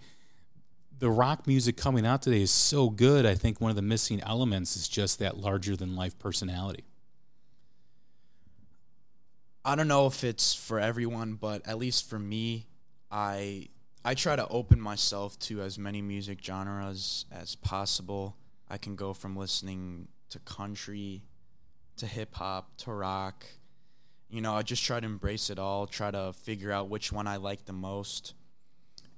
[0.98, 3.26] the rock music coming out today is so good.
[3.26, 6.84] I think one of the missing elements is just that larger than life personality.
[9.64, 12.66] I don't know if it's for everyone, but at least for me,
[13.10, 13.68] I
[14.04, 18.36] I try to open myself to as many music genres as possible.
[18.68, 21.24] I can go from listening to country
[21.96, 23.44] to hip hop to rock.
[24.28, 27.26] You know, I just try to embrace it all, try to figure out which one
[27.26, 28.34] I like the most.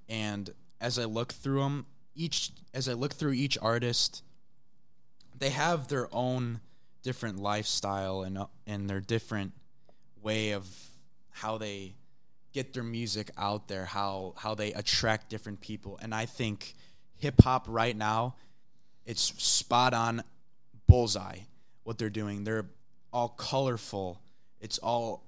[0.08, 4.22] And as I look through them, each as I look through each artist,
[5.36, 6.60] they have their own
[7.02, 9.52] different lifestyle and uh, and their different
[10.22, 10.66] way of
[11.30, 11.94] how they
[12.52, 15.98] get their music out there, how how they attract different people.
[16.02, 16.74] And I think
[17.16, 18.34] hip hop right now,
[19.06, 20.22] it's spot on
[20.86, 21.40] bullseye
[21.84, 22.44] what they're doing.
[22.44, 22.66] They're
[23.12, 24.20] all colorful.
[24.60, 25.24] It's all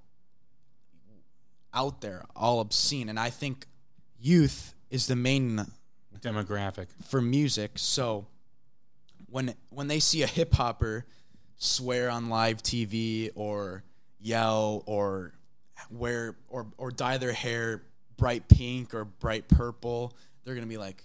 [1.72, 3.08] out there, all obscene.
[3.08, 3.66] And I think
[4.20, 5.64] youth is the main
[6.20, 6.87] Demographic.
[7.09, 7.72] for music.
[7.76, 8.26] So
[9.29, 11.07] when when they see a hip hopper
[11.57, 13.85] swear on live TV or
[14.20, 15.33] yell or
[15.90, 17.83] wear or or dye their hair
[18.16, 21.03] bright pink or bright purple, they're gonna be like,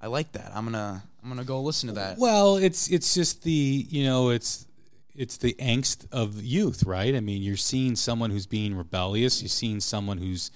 [0.00, 0.52] I like that.
[0.54, 2.18] I'm gonna I'm gonna go listen to that.
[2.18, 4.66] Well, it's it's just the you know it's
[5.14, 7.14] it's the angst of youth, right?
[7.14, 9.42] I mean, you're seeing someone who's being rebellious.
[9.42, 10.52] You're seeing someone who's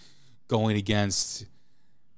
[0.47, 1.47] going against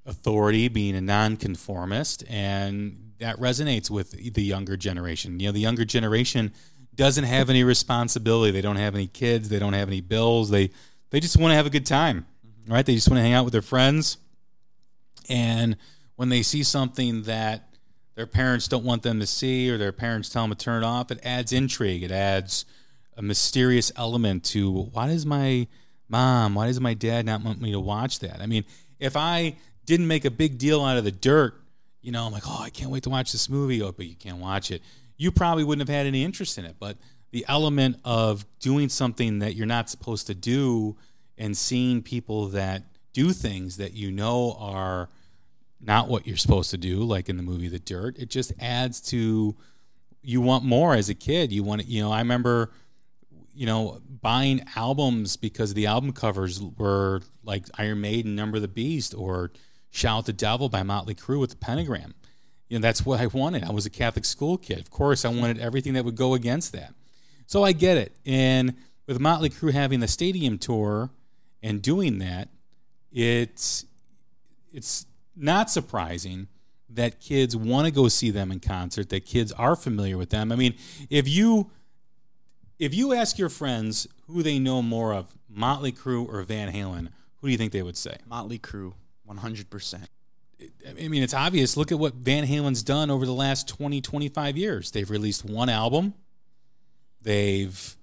[0.06, 5.40] authority, being a nonconformist, and that resonates with the younger generation.
[5.40, 6.52] You know, the younger generation
[6.94, 8.52] doesn't have any responsibility.
[8.52, 9.48] They don't have any kids.
[9.48, 10.50] They don't have any bills.
[10.50, 10.70] They
[11.10, 12.26] they just want to have a good time,
[12.66, 12.84] right?
[12.84, 14.18] They just want to hang out with their friends.
[15.28, 15.76] And
[16.16, 17.68] when they see something that
[18.14, 20.86] their parents don't want them to see or their parents tell them to turn it
[20.86, 22.02] off, it adds intrigue.
[22.02, 22.64] It adds
[23.16, 25.66] a mysterious element to why does my
[26.08, 28.40] mom, why does my dad not want me to watch that?
[28.40, 28.64] I mean,
[28.98, 31.54] if I didn't make a big deal out of the dirt,
[32.00, 33.82] you know, I'm like, oh, I can't wait to watch this movie.
[33.82, 34.82] Oh, but you can't watch it.
[35.16, 36.76] You probably wouldn't have had any interest in it.
[36.78, 36.98] But
[37.30, 40.96] the element of doing something that you're not supposed to do
[41.38, 42.82] and seeing people that
[43.12, 45.08] do things that you know are
[45.80, 49.00] not what you're supposed to do, like in the movie The Dirt, it just adds
[49.02, 49.56] to
[50.22, 51.52] you want more as a kid.
[51.52, 52.72] You want to, you know, I remember,
[53.54, 58.68] you know, buying albums because the album covers were like Iron Maiden, Number of the
[58.68, 59.52] Beast, or
[59.94, 62.14] Shout the Devil by Motley Crue with the pentagram.
[62.68, 63.62] You know, that's what I wanted.
[63.62, 64.80] I was a Catholic school kid.
[64.80, 66.94] Of course, I wanted everything that would go against that.
[67.46, 68.16] So I get it.
[68.26, 68.74] And
[69.06, 71.10] with Motley Crue having the stadium tour
[71.62, 72.48] and doing that,
[73.12, 73.86] it's
[74.72, 76.48] it's not surprising
[76.90, 80.50] that kids want to go see them in concert, that kids are familiar with them.
[80.50, 80.74] I mean,
[81.08, 81.70] if you
[82.80, 87.10] if you ask your friends who they know more of, Motley Crue or Van Halen,
[87.36, 88.16] who do you think they would say?
[88.26, 88.94] Motley Crue,
[89.29, 90.06] 100%.
[90.88, 91.77] I mean, it's obvious.
[91.77, 94.90] Look at what Van Halen's done over the last 20, 25 years.
[94.90, 96.14] They've released one album.
[97.22, 97.96] They've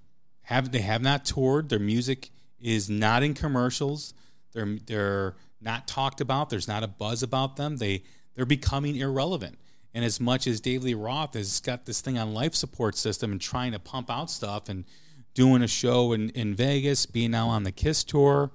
[0.44, 1.70] have they have not toured.
[1.70, 4.14] Their music is not in commercials.
[4.52, 6.50] They're they're not talked about.
[6.50, 7.78] There's not a buzz about them.
[7.78, 8.04] They
[8.36, 9.58] they're becoming irrelevant.
[9.94, 13.32] And as much as Dave Lee Roth has got this thing on life support system
[13.32, 14.86] and trying to pump out stuff and
[15.34, 18.52] doing a show in, in Vegas, being now on the Kiss tour,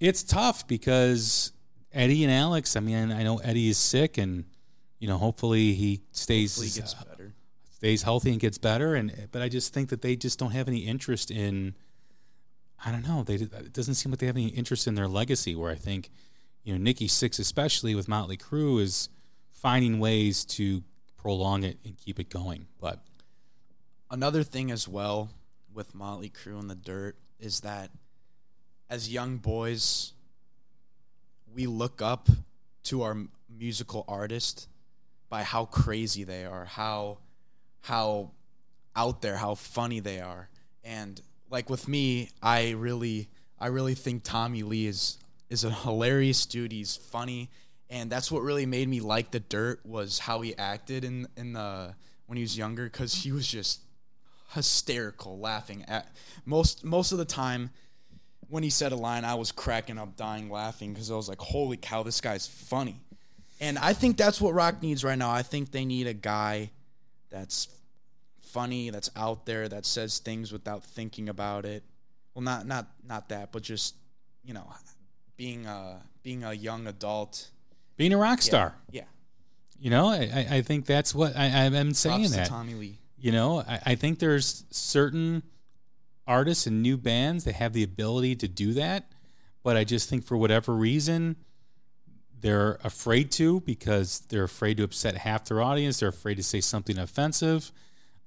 [0.00, 1.52] it's tough because
[1.92, 4.44] Eddie and Alex, I mean, I know Eddie is sick and,
[4.98, 7.34] you know, hopefully he stays Hopefully he gets uh, better.
[7.70, 8.94] stays healthy and gets better.
[8.94, 11.74] And but I just think that they just don't have any interest in.
[12.84, 13.22] I don't know.
[13.22, 15.54] They it doesn't seem like they have any interest in their legacy.
[15.56, 16.10] Where I think,
[16.62, 19.08] you know, Nikki Sixx, especially with Motley Crue, is
[19.50, 20.84] finding ways to
[21.16, 22.66] prolong it and keep it going.
[22.80, 23.00] But
[24.10, 25.30] Another thing as well
[25.74, 27.90] with Motley Crue in the dirt is that
[28.88, 30.14] as young boys,
[31.54, 32.28] we look up
[32.84, 33.16] to our
[33.48, 34.68] musical artist
[35.28, 37.18] by how crazy they are, how
[37.82, 38.30] how
[38.96, 40.48] out there, how funny they are.
[40.82, 41.20] And
[41.50, 43.28] like with me, I really
[43.58, 45.18] I really think Tommy Lee is
[45.50, 46.72] is a hilarious dude.
[46.72, 47.50] He's funny.
[47.90, 51.52] And that's what really made me like the dirt was how he acted in in
[51.54, 51.94] the
[52.26, 53.80] when he was younger because he was just
[54.52, 56.08] hysterical laughing at
[56.46, 57.70] most most of the time
[58.48, 61.40] when he said a line I was cracking up dying laughing because I was like
[61.40, 63.00] holy cow this guy's funny.
[63.60, 65.30] And I think that's what rock needs right now.
[65.30, 66.70] I think they need a guy
[67.30, 67.68] that's
[68.40, 71.82] funny that's out there that says things without thinking about it.
[72.34, 73.94] Well not not not that but just
[74.44, 74.66] you know
[75.36, 77.50] being a being a young adult.
[77.96, 79.04] Being a rock star, yeah.
[79.80, 82.48] You know, I, I- I think that's what I, I'm saying Props to that.
[82.48, 82.98] Tommy Lee.
[83.16, 85.42] You know, I, I think there's certain
[86.28, 89.10] artists and new bands that have the ability to do that,
[89.64, 91.36] but I just think for whatever reason,
[92.40, 95.98] they're afraid to because they're afraid to upset half their audience.
[95.98, 97.72] They're afraid to say something offensive.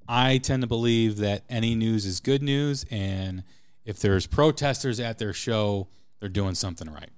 [0.08, 3.44] I tend to believe that any news is good news, and
[3.86, 5.88] if there's protesters at their show,
[6.20, 7.12] they're doing something right.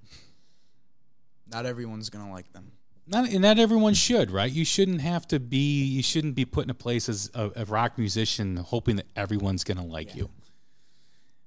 [1.47, 2.71] not everyone's gonna like them
[3.07, 4.51] Not, and not everyone should, right?
[4.51, 5.83] You shouldn't have to be.
[5.83, 9.63] You shouldn't be put in a place as a, a rock musician, hoping that everyone's
[9.63, 10.29] going to like you.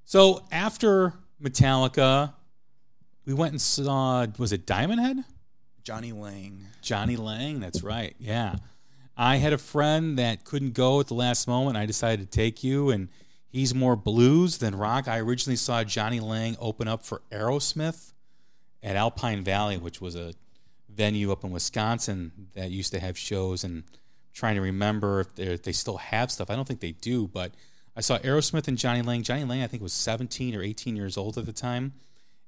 [0.06, 2.32] So after Metallica,
[3.26, 4.26] we went and saw.
[4.38, 5.24] Was it Diamond Head?
[5.82, 7.58] Jonny Lang Jonny Lang.
[7.58, 8.14] That's right.
[8.18, 8.56] Yeah,
[9.16, 11.76] I had a friend that couldn't go at the last moment.
[11.76, 13.08] I decided to take you, and
[13.48, 15.08] he's more blues than rock.
[15.08, 18.12] I originally saw Jonny Lang open up for Aerosmith
[18.84, 20.32] at Alpine Valley, which was a
[20.88, 23.64] venue up in Wisconsin that used to have shows.
[23.64, 23.82] And
[24.32, 26.50] trying to remember if they they still have stuff.
[26.50, 27.50] I don't think they do, but
[27.96, 29.22] I saw Aerosmith and Jonny Lang.
[29.22, 31.94] Jonny Lang, I think, was 17 or 18 years old at the time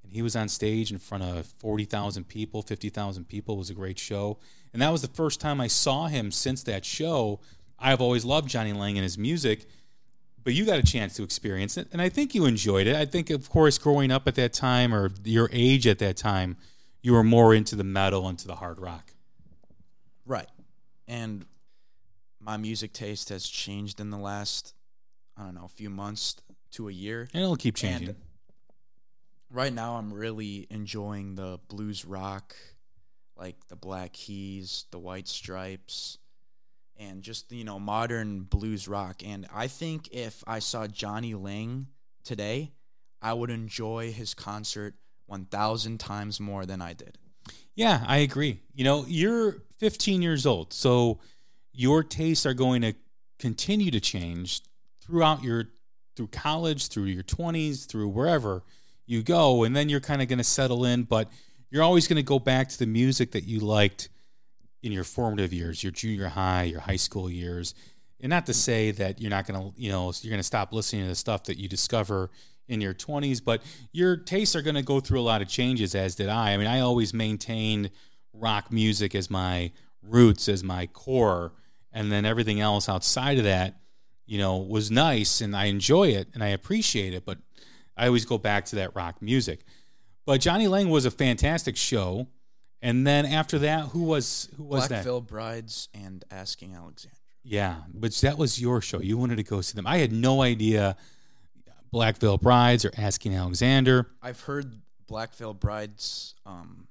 [0.09, 3.57] and he was on stage in front of 40,000 people, 50,000 people.
[3.57, 4.38] It was a great show.
[4.72, 7.40] And that was the first time I saw him since that show.
[7.78, 9.66] I've always loved Jonny Lang and his music,
[10.42, 12.96] but you got a chance to experience it, and I think you enjoyed it.
[12.96, 16.57] I think, of course, growing up at that time or your age at that time,
[17.03, 19.12] you were more into the metal and to the hard rock.
[20.24, 20.49] Right.
[21.07, 21.44] And
[22.40, 24.74] my music taste has changed in the last,
[25.39, 26.36] I don't know, a few months
[26.72, 27.28] to a year.
[27.32, 28.09] And it'll keep changing.
[28.09, 28.16] And
[29.51, 32.57] right now, I'm really enjoying the blues rock,
[33.36, 36.18] like the Black Keys, the White Stripes,
[36.97, 39.22] and just, you know, modern blues rock.
[39.24, 41.86] And I think if I saw Jonny Lang
[42.24, 42.72] today,
[43.22, 44.95] I would enjoy his concert
[45.26, 47.18] 1,000 times more than I did.
[47.74, 48.61] Yeah, I agree.
[48.74, 51.20] You know, you're 15 years old, so
[51.72, 52.95] your tastes are going to
[53.39, 54.62] continue to change
[55.09, 55.64] throughout your
[56.16, 58.64] through college, through your 20s, through wherever
[59.06, 61.30] you go, and then you're kind of going to settle in, but
[61.70, 64.09] you're always going to go back to the music that you liked
[64.82, 67.74] in your formative years, your junior high, your high school years.
[68.20, 70.72] And not to say that you're not going to, you know, you're going to stop
[70.72, 72.30] listening to the stuff that you discover
[72.66, 75.94] in your 20s, but your tastes are going to go through a lot of changes,
[75.94, 76.52] as did I.
[76.52, 77.90] I mean, I always maintained
[78.32, 79.70] rock music as my
[80.02, 81.52] roots, as my core,
[81.92, 83.76] and then everything else outside of that,
[84.29, 87.39] you know, was nice and I enjoy it and I appreciate it, but
[87.97, 89.61] I always go back to that rock music.
[90.26, 92.29] But Jonny Lang was a fantastic show.
[92.81, 94.89] And then after that, who was who was that?
[94.89, 97.18] Black Veil Brides and Asking Alexandra.
[97.43, 99.01] Yeah, but that was your show.
[99.01, 99.87] You wanted to go see them.
[99.87, 100.97] I had no idea
[101.91, 104.07] Black Veil Brides or Asking Alexander.
[104.22, 106.89] I've heard Black Veil Brides um,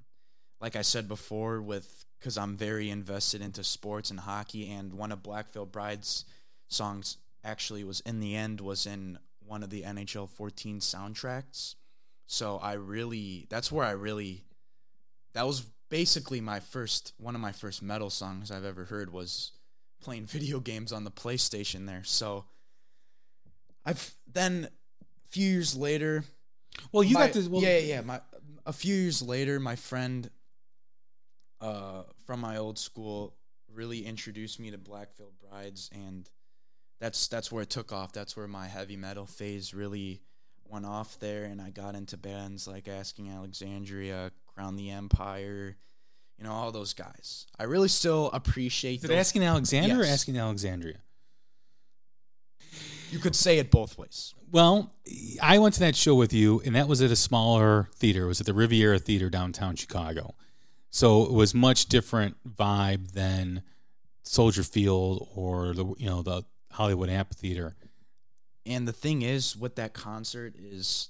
[0.60, 5.12] like I said before, with because I'm very invested into sports and hockey, and one
[5.12, 6.26] of Black Veil Bride's
[6.68, 7.18] songs
[7.48, 11.76] actually was in the end was in one of the NHL 14 soundtracks.
[12.28, 14.44] So I really that's where I really
[15.34, 19.54] that was basically my first one of my first metal songs I've ever heard was
[20.02, 22.04] playing video games on the PlayStation there.
[22.04, 22.46] So
[23.86, 24.68] I've then
[25.02, 26.26] a few years later
[26.92, 27.48] Well, you my- got this.
[27.48, 28.02] Well, yeah, yeah, yeah.
[28.02, 28.22] My
[28.66, 30.30] a few years later, my friend
[31.62, 33.34] uh, from my old school
[33.74, 36.30] really introduced me to Black Veil Brides, and
[37.00, 38.12] that's that's where it took off.
[38.14, 40.22] That's where my heavy metal phase really
[40.68, 45.78] went off there, and I got into bands like Asking Alexandria, Crown the Empire,
[46.38, 47.46] you know, all those guys.
[47.58, 49.00] I really still appreciate.
[49.00, 50.98] Is it those- asking Alexander or asking Alexandria?
[53.10, 54.34] You could say it both ways.
[54.52, 54.94] Well,
[55.42, 58.24] I went to that show with you, and that was at a smaller theater.
[58.26, 60.36] It was at the Riviera Theater downtown Chicago.
[60.90, 63.64] So it was much different vibe than
[64.24, 66.44] Soldier Field or the you know the
[66.78, 67.76] Hollywood Amphitheater.
[68.66, 71.10] And the thing is, with that concert, is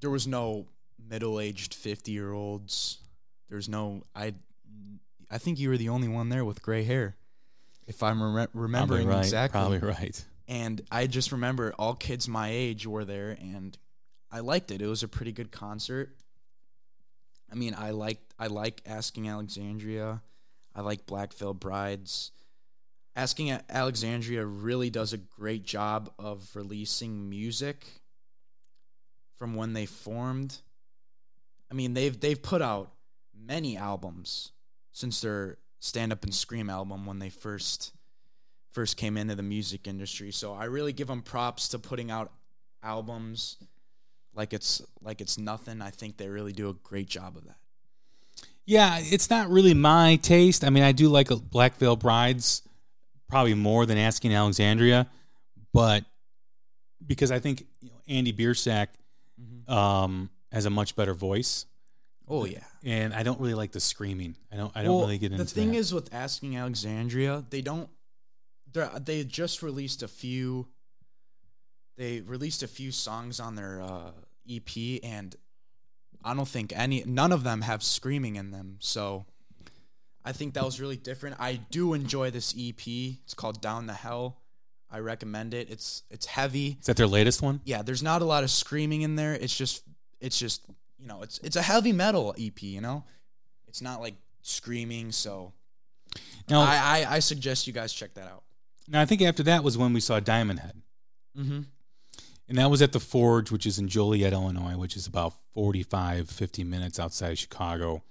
[0.00, 0.66] there was no
[1.08, 2.98] middle-aged fifty-year-olds.
[3.50, 4.34] There's no I.
[5.30, 7.16] I think you were the only one there with gray hair,
[7.86, 9.24] if I'm re- remembering probably right.
[9.24, 9.60] exactly.
[9.60, 10.24] Probably right.
[10.48, 13.76] And I just remember all kids my age were there, and
[14.30, 14.80] I liked it.
[14.80, 16.14] It was a pretty good concert.
[17.50, 20.22] I mean, I like I like Asking Alexandria.
[20.74, 22.30] I like Black Veil Brides.
[23.16, 27.86] Asking A- Alexandria really does a great job of releasing music
[29.38, 30.58] from when they formed.
[31.70, 32.92] I mean, they've they've put out
[33.36, 34.52] many albums
[34.92, 37.92] since their Stand Up and Scream album when they first
[38.72, 40.32] first came into the music industry.
[40.32, 42.32] So I really give them props to putting out
[42.82, 43.56] albums
[44.34, 45.80] like it's like it's nothing.
[45.80, 47.56] I think they really do a great job of that.
[48.66, 50.64] Yeah, it's not really my taste.
[50.64, 52.62] I mean, I do like Black Veil Brides
[53.28, 55.08] probably more than Asking Alexandria,
[55.72, 56.04] but
[57.06, 58.88] because I think you know, Andy Biersack
[59.68, 61.66] um, has a much better voice,
[62.28, 62.64] Oh yeah.
[62.82, 64.36] and I don't really like the screaming.
[64.52, 64.72] I don't.
[64.74, 65.78] I don't really get into the thing that.
[65.78, 67.88] is with asking Alexandria, they don't.
[68.72, 70.66] They they just released a few.
[71.96, 74.10] They released a few songs on their uh,
[74.50, 75.34] EP, and
[76.24, 78.78] I don't think any none of them have screaming in them.
[78.80, 79.26] So,
[80.24, 81.36] I think that was really different.
[81.38, 82.86] I do enjoy this EP.
[82.86, 84.38] It's called Down to Hell.
[84.90, 85.70] I recommend it.
[85.70, 87.60] It's it's heavy is that their latest one?
[87.64, 89.34] yeah, there's not a lot of screaming in there.
[89.34, 89.82] It's just
[90.20, 90.62] it's just
[90.98, 92.62] you know it's it's a heavy metal EP.
[92.62, 93.04] You know,
[93.66, 95.10] it's not like screaming.
[95.10, 95.52] So
[96.48, 98.44] Now, I, I I suggest you guys check that out.
[98.86, 100.80] now I think after that was when we saw Diamond Head.
[101.36, 101.60] Mm-hmm.
[102.48, 106.28] And that was at the Forge, which is in Joliet, Illinois, which is about 45,
[106.28, 108.02] 50 minutes outside of Chicago.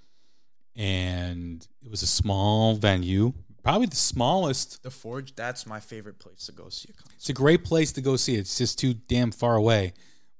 [0.76, 4.84] And it was a small venue, probably the smallest.
[4.84, 5.36] The Forge.
[5.36, 7.16] That's my favorite place to go see a concert.
[7.16, 8.36] It's a great place to go see.
[8.36, 8.40] it.
[8.40, 9.94] It's just too damn far away.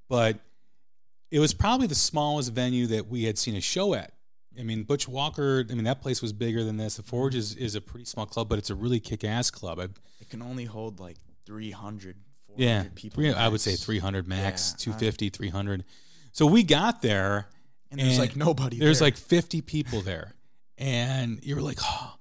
[0.08, 0.38] But
[1.30, 4.12] it was probably the smallest venue that we had seen a show at.
[4.58, 6.96] I mean, Butch Walker, I mean, that place was bigger than this.
[6.96, 9.80] The Forge is, is a pretty small club, but it's a really kick ass club.
[9.80, 9.84] I,
[10.20, 11.16] It can only hold like
[11.46, 12.16] 300,
[12.46, 13.34] 400 yeah, people.
[13.36, 15.84] I would say 300 max, Yeah, 250, 300.
[16.32, 17.48] So we got there.
[18.00, 18.78] And there's like nobody.
[18.78, 19.06] There's there.
[19.06, 20.32] like 50 people there.
[20.78, 22.14] And you were like, oh,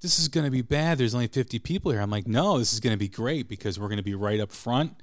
[0.00, 0.98] this is going to be bad.
[0.98, 2.00] There's only 50 people here.
[2.00, 4.40] I'm like, no, this is going to be great because we're going to be right
[4.40, 4.94] up front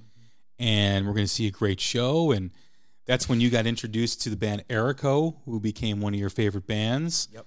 [0.58, 2.32] and we're going to see a great show.
[2.32, 2.52] And
[3.06, 6.66] that's when you got introduced to the band Erico, who became one of your favorite
[6.66, 7.28] bands.
[7.34, 7.46] Yep.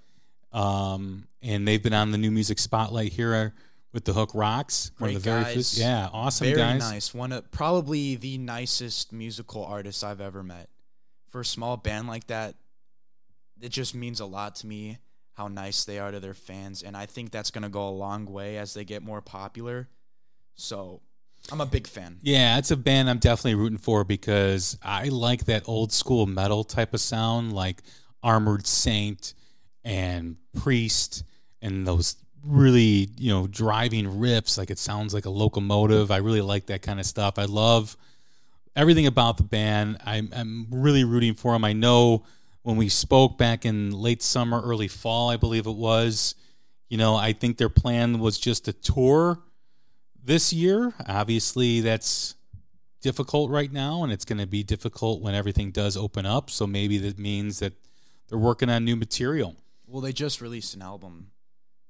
[0.52, 3.54] Um, and they've been on the new music spotlight here
[3.92, 4.92] with the Hook Rocks.
[4.98, 5.54] one of Great the very guys.
[5.54, 6.80] first- yeah, awesome very guys.
[6.80, 7.14] Very nice.
[7.14, 10.68] One of probably the nicest musical artists I've ever met.
[11.31, 12.55] For a small band like that,
[13.61, 14.99] it just means a lot to me
[15.35, 18.26] how nice they are to their fans, and I think that's gonna go a long
[18.26, 19.89] way as they get more popular.
[20.55, 21.01] So,
[21.51, 22.18] I'm a big fan.
[22.22, 26.64] Yeah, it's a band I'm definitely rooting for because I like that old school metal
[26.64, 27.83] type of sound, like
[28.22, 29.35] Armored Saint
[29.85, 31.24] and Priest,
[31.62, 34.59] and those really you know driving riffs.
[34.59, 36.11] Like it sounds like a locomotive.
[36.11, 37.39] I really like that kind of stuff.
[37.39, 37.97] I love
[38.76, 39.98] everything about the band.
[40.04, 41.64] I'm, I'm really rooting for them.
[41.64, 42.24] I know
[42.62, 46.34] when we spoke back in late summer, early fall, I believe it was.
[46.88, 49.40] You know, I think their plan was just a tour
[50.22, 50.92] this year.
[51.06, 52.34] Obviously, that's
[53.00, 56.50] difficult right now, and it's going to be difficult when everything does open up.
[56.50, 57.72] So maybe that means that
[58.28, 59.56] they're working on new material.
[59.86, 61.30] Well, they just released an album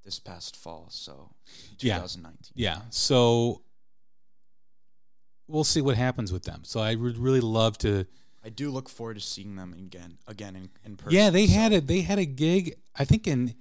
[0.04, 1.30] this past fall, so
[1.80, 1.96] Yeah.
[1.96, 2.52] 2019.
[2.54, 2.80] Yeah.
[2.90, 3.62] So
[5.50, 6.60] we'll see what happens with them.
[6.64, 8.06] So I would really love to
[8.44, 11.12] I do look forward to seeing them again, again in, in person.
[11.12, 12.76] Yeah, they So, had a they had a gig.
[12.96, 13.54] I think in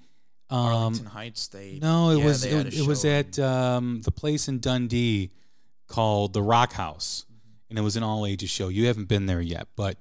[0.50, 1.48] um, Arlington Heights.
[1.48, 5.32] They no, it yeah, was it, it was at um, the place in Dundee
[5.88, 7.26] called the Rock House,
[7.70, 8.70] and it was an all ages show.
[8.70, 9.98] You haven't been there yet, but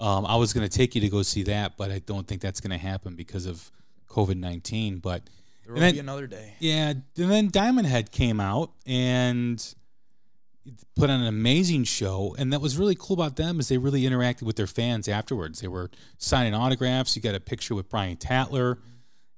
[0.00, 2.42] um, I was going to take you to go see that, but I don't think
[2.42, 3.70] that's going to happen because of
[4.08, 4.98] COVID nineteen.
[4.98, 5.22] But
[5.64, 6.54] there will then- be another day.
[6.58, 9.64] yeah, and then Diamond Head came out and
[10.96, 14.02] put on an amazing show, and that was really cool about them is they really
[14.02, 15.60] interacted with their fans afterwards.
[15.60, 17.16] They were signing autographs.
[17.16, 18.78] You got a picture with Brian Tatler,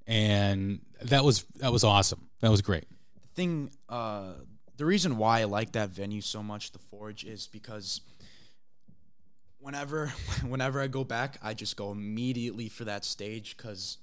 [0.06, 2.28] and that was that was awesome.
[2.40, 2.84] That was great.
[3.22, 4.32] The thing, uh,
[4.76, 8.00] the reason why I like that venue so much, the Forge, is because
[9.58, 10.06] whenever,
[10.46, 13.98] whenever I go back, I just go immediately for that stage because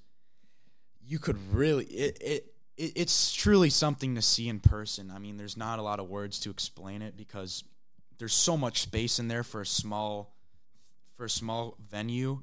[1.07, 5.11] you could really it, it it it's truly something to see in person.
[5.13, 7.63] I mean, there's not a lot of words to explain it because
[8.17, 10.35] there's so much space in there for a small
[11.15, 12.41] for a small venue.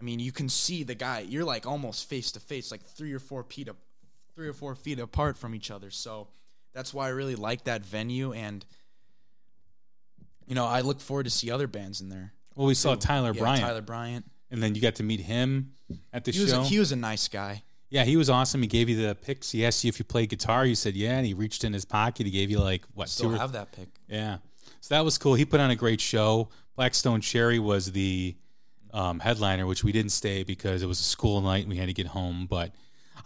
[0.00, 1.20] I mean, you can see the guy.
[1.20, 3.76] You're like almost face to face, like three or four feet up,
[4.34, 5.90] three or four feet apart from each other.
[5.90, 6.28] So
[6.72, 8.64] that's why I really like that venue, and
[10.46, 12.32] you know, I look forward to see other bands in there.
[12.56, 12.94] Well, we saw.
[12.96, 14.24] Tyler Yeah, Bryant, Tyler Bryant.
[14.50, 15.72] and then you got to meet him
[16.12, 16.62] at the He was show.
[16.62, 17.62] a, he was a nice guy.
[17.90, 18.62] Yeah, he was awesome.
[18.62, 19.50] He gave you the picks.
[19.50, 20.64] He asked you if you played guitar.
[20.64, 22.24] You said yeah, and he reached in his pocket.
[22.24, 23.88] He gave you like what Still two have that pick.
[24.08, 24.38] Yeah.
[24.80, 25.34] So that was cool.
[25.34, 26.48] He put on a great show.
[26.76, 28.36] Black Stone Cherry was the
[28.92, 31.88] um, headliner, which we didn't stay because it was a school night and we had
[31.88, 32.46] to get home.
[32.48, 32.72] But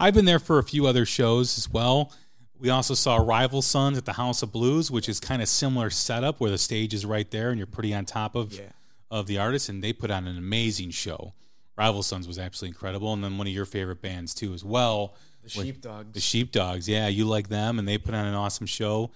[0.00, 2.12] I've been there for a few other shows as well.
[2.58, 5.90] We also saw Rival Sons at the House of Blues, which is kind of similar
[5.90, 8.62] setup where the stage is right there and you're pretty on top of Yeah.
[9.10, 11.34] of the artist, and they put on an amazing show.
[11.76, 15.16] Rival Sons was absolutely incredible, and then one of your favorite bands too as well.
[15.42, 16.12] The Sheepdogs.
[16.12, 19.10] The Sheepdogs, yeah, you like them, and they put on an awesome show.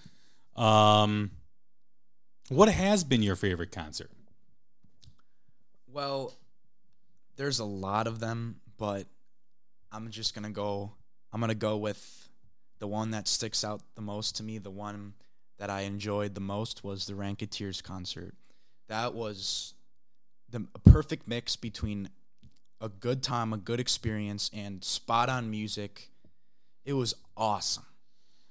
[0.56, 1.30] Um,
[2.48, 4.10] what has been your favorite concert?
[5.86, 6.34] Well,
[7.36, 9.06] there's a lot of them, but
[9.92, 10.92] I'm just gonna go.
[11.32, 12.28] I'm gonna go with
[12.78, 14.58] the one that sticks out the most to me.
[14.58, 15.14] The one
[15.58, 18.34] that I enjoyed the most was the Raconteurs concert.
[18.88, 19.74] That was
[20.50, 22.08] the a perfect mix between
[22.80, 26.10] a good time, a good experience, and spot on music.
[26.84, 27.84] It was awesome.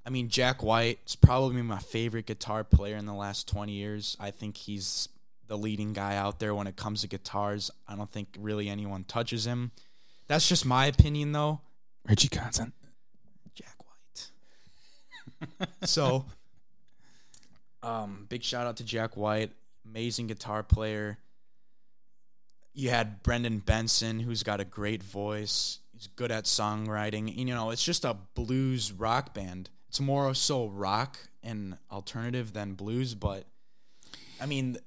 [0.06, 4.16] I mean, Jack White is probably my favorite guitar player in the last 20 years.
[4.20, 5.10] I think he's
[5.48, 7.72] the leading guy out there when it comes to guitars.
[7.88, 9.72] I don't think really anyone touches him.
[10.28, 11.62] That's just my opinion, though.
[12.08, 12.72] Richie Kotzen.
[13.54, 15.70] Jack White.
[15.84, 16.26] so,
[17.84, 19.52] um, big shout out to Jack White,
[19.86, 21.18] amazing guitar player.
[22.78, 25.80] You had Brendan Benson, who's got a great voice.
[25.94, 27.36] He's good at songwriting.
[27.36, 29.72] You know, it's just a blues rock band.
[29.90, 33.46] It's more so rock and alternative than blues, but
[34.40, 34.78] I mean,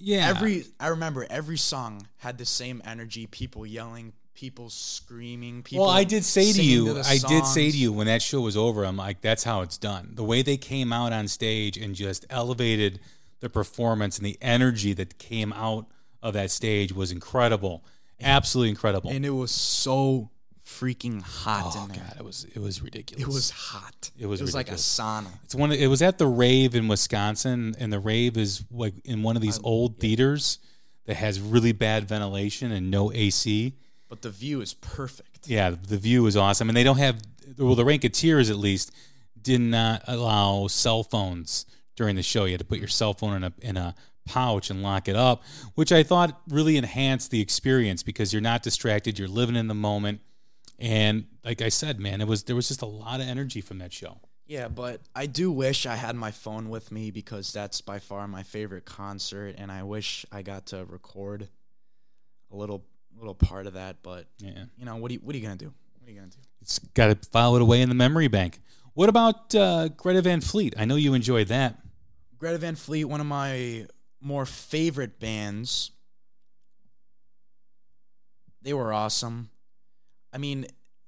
[0.00, 3.28] Yeah, every I remember every song had the same energy.
[3.28, 5.62] People yelling, people screaming.
[5.62, 5.86] People.
[5.86, 8.40] well, I did say to you, the I did say to you when that show
[8.40, 10.14] was over, I'm like, that's how it's done.
[10.14, 12.98] The way they came out on stage and just elevated
[13.38, 15.86] the performance and the energy that came out
[16.22, 17.84] of that stage was incredible,
[18.20, 19.10] absolutely incredible.
[19.10, 20.30] and it was so
[20.64, 21.98] freaking hot oh in there.
[21.98, 23.22] god, it was it was ridiculous.
[23.22, 24.10] It was hot.
[24.18, 25.28] It was It was like a sauna.
[25.44, 25.72] It's one.
[25.72, 29.42] It was at the rave in Wisconsin, and the rave is like in one of
[29.42, 30.58] these old theaters
[31.04, 33.74] that has really bad ventilation and no AC.
[34.08, 35.48] But the view is perfect.
[35.48, 37.20] Yeah, the view is awesome, and they don't have
[37.58, 38.92] well, the Raconteurs at least
[39.40, 42.44] did not allow cell phones during the show.
[42.44, 43.94] You had to put your cell phone in a in a
[44.26, 45.42] pouch and lock it up,
[45.74, 49.18] which I thought really enhanced the experience because you're not distracted.
[49.18, 50.20] You're living in the moment,
[50.78, 53.78] and like I said, man, it was there was just a lot of energy from
[53.78, 54.20] that show.
[54.46, 58.28] Yeah, but I do wish I had my phone with me because that's by far
[58.28, 61.48] my favorite concert, and I wish I got to record
[62.52, 62.84] a little
[63.18, 63.96] little part of that.
[64.02, 64.64] But Yeah.
[64.76, 65.72] you know, what are you, what are you gonna do?
[65.98, 66.38] What are you gonna do?
[66.60, 68.60] It's got to file it away in the memory bank.
[68.94, 70.74] What about uh, Greta Van Fleet?
[70.78, 71.78] I know you enjoyed that.
[72.38, 73.86] Greta Van Fleet, one of my
[74.26, 75.92] more favorite bands.
[78.62, 79.50] They were awesome.
[80.32, 80.66] I mean,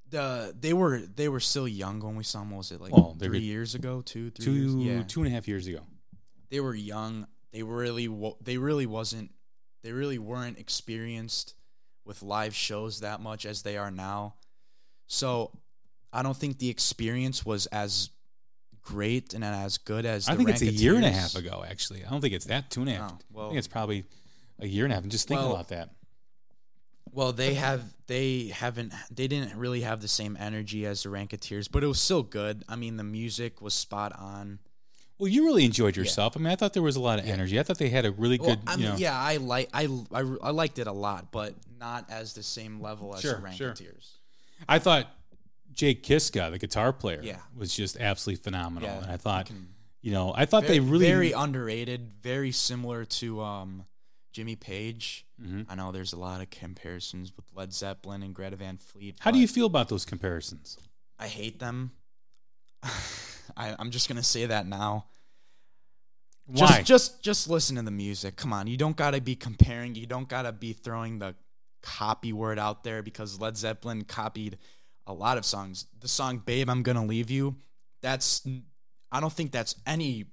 [0.08, 2.50] the they were they were still young when we saw them.
[2.50, 4.02] What was it like Well, three were years ago?
[4.02, 4.74] Two, three Two years?
[4.98, 5.80] Yeah, two and a half years ago.
[6.50, 7.26] they were young.
[7.52, 8.08] They really
[8.40, 9.32] they really wasn't
[9.82, 11.54] they really weren't experienced
[12.04, 14.34] with live shows that much as they are now.
[15.08, 15.50] So
[16.12, 18.10] I don't think the experience was as
[18.88, 21.64] great and as good as I think it's a year and a half ago.
[21.68, 23.12] Actually, I don't think it's that two and a half.
[23.36, 24.04] Oh, I think it's probably
[24.58, 25.02] a year and a half.
[25.02, 25.90] And just think Well, about that.
[27.12, 31.68] Well, they have they haven't they didn't really have the same energy as the Raconteurs,
[31.68, 32.64] but it was still good.
[32.68, 34.58] I mean, the music was spot on.
[35.18, 36.36] Well, you really enjoyed yourself.
[36.36, 37.58] I mean, I thought there was a lot of energy.
[37.58, 38.60] I thought they had a really Well, good.
[38.66, 42.08] I you know, yeah, I like I, I I liked it a lot, but not
[42.10, 43.68] as the same level as Sure, the sure.
[43.68, 44.14] Raconteurs.
[44.68, 45.06] I thought
[45.72, 47.40] Jake Kiszka, the guitar player, Yeah.
[47.56, 48.88] was just absolutely phenomenal.
[48.88, 49.68] Yeah, and I thought, can-
[50.00, 53.84] you know, I thought Very, they really very underrated, very similar to um,
[54.32, 55.24] Jimmy Page.
[55.40, 55.66] Mhm.
[55.68, 59.16] I know there's a lot of comparisons with Led Zeppelin and Greta Van Fleet.
[59.20, 60.78] How do you feel about those comparisons?
[61.18, 61.92] I hate them.
[63.56, 65.06] I, I'm just gonna say that now.
[66.46, 66.66] Why?
[66.66, 68.36] Just, just, just listen to the music.
[68.36, 69.94] Come on, you don't gotta be comparing.
[69.94, 71.34] You don't gotta be throwing the
[71.82, 74.58] copy word out there because Led Zeppelin copied
[75.08, 75.86] a lot of songs.
[75.98, 77.56] The song "Babe, I'm Gonna Leave You."
[78.02, 78.46] That's
[79.10, 80.26] I don't think that's any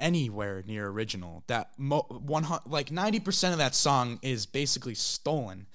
[0.00, 1.44] anywhere near original.
[1.46, 5.66] That mo- one like ninety percent of that song is basically stolen.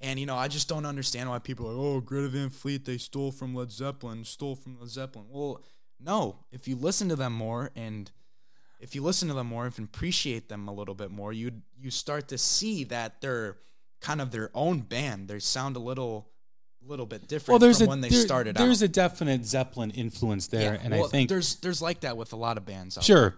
[0.00, 2.84] And you know, I just don't understand why people are like, "Oh, Greta Van Fleet,
[2.84, 5.62] they stole from Led Zeppelin, stole from Led Zeppelin." Well,
[6.00, 6.44] no.
[6.50, 8.10] If you listen to them more and
[8.80, 11.90] if you listen to them more and appreciate them a little bit more, you you
[11.90, 13.58] start to see that they're
[14.00, 15.28] kind of their own band.
[15.28, 16.32] They sound a little
[16.86, 18.86] little bit different well, there's from a when they there- started there's out.
[18.86, 22.32] a definite Zeppelin influence there, Yeah, and well, I think there's there's like that with
[22.32, 22.98] a lot of bands.
[23.02, 23.34] Sure.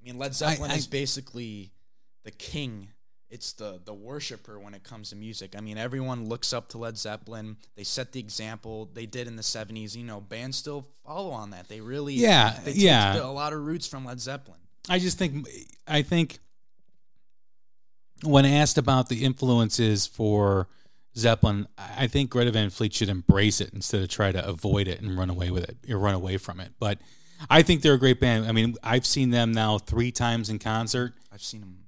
[0.00, 1.72] I mean, Led Zeppelin I- is basically
[2.24, 2.88] the king.
[3.28, 5.54] It's the the worshiper when it comes to music.
[5.56, 7.58] I mean, everyone looks up to Led Zeppelin.
[7.76, 8.90] They set the example.
[8.92, 9.94] They did in the '70s.
[9.94, 11.68] You know, bands still follow on that.
[11.68, 13.22] They really, Yeah, they yeah.
[13.22, 14.58] a lot of roots from Led Zeppelin.
[14.88, 15.46] I just think
[15.86, 16.40] I think
[18.22, 20.68] when asked about the influences for
[21.16, 25.00] Zeppelin, I think Greta Van Fleet should embrace it instead of try to avoid it
[25.00, 26.72] and run away with it or run away from it.
[26.78, 26.98] But
[27.48, 28.46] I think they're a great band.
[28.46, 31.14] I mean, I've seen them now three times in concert.
[31.32, 31.78] I've seen them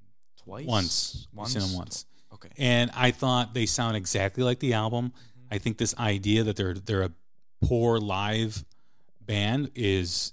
[0.42, 0.66] twice.
[0.66, 1.26] Once.
[1.38, 2.06] I've seen them once.
[2.34, 2.48] Okay.
[2.58, 5.12] and I thought they sound exactly like the album.
[5.50, 7.12] I think this idea that they're they're a
[7.62, 8.64] poor live
[9.20, 10.32] band is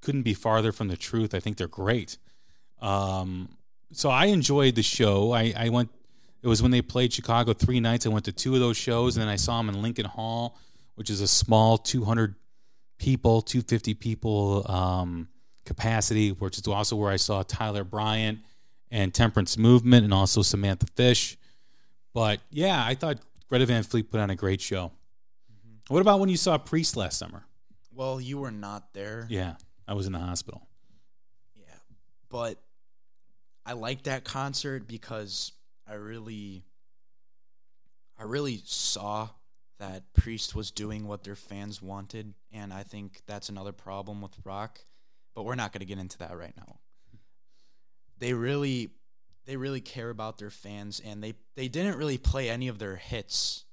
[0.00, 1.34] couldn't be farther from the truth.
[1.34, 2.18] I think they're great.
[2.80, 3.50] Um,
[3.92, 5.32] so I enjoyed the show.
[5.32, 5.90] I, I went.
[6.42, 8.04] It was when they played Chicago three nights.
[8.04, 10.58] I went to two of those shows, and then I saw them in Lincoln Hall,
[10.96, 12.34] which is a small two hundred
[12.98, 15.28] people, two fifty people um,
[15.64, 18.40] capacity, which is also where I saw Tyler Bryant
[18.90, 21.38] and Temperance Movement, and also Samantha Fish.
[22.12, 23.18] But yeah, I thought
[23.48, 24.92] Greta Van Fleet put on a great show.
[25.88, 27.44] What about when you saw Priest last summer?
[27.94, 29.26] Well, you were not there.
[29.30, 29.54] Yeah,
[29.86, 30.66] I was in the hospital.
[31.56, 31.74] Yeah.
[32.28, 32.58] But
[33.64, 35.52] I liked that concert because
[35.86, 36.64] I really
[38.18, 39.30] I really saw
[39.78, 44.32] that Priest was doing what their fans wanted and I think that's another problem with
[44.44, 44.80] rock,
[45.34, 46.76] but we're not going to get into that right now.
[48.18, 48.90] They really
[49.44, 52.96] they really care about their fans and they they didn't really play any of their
[52.96, 53.64] hits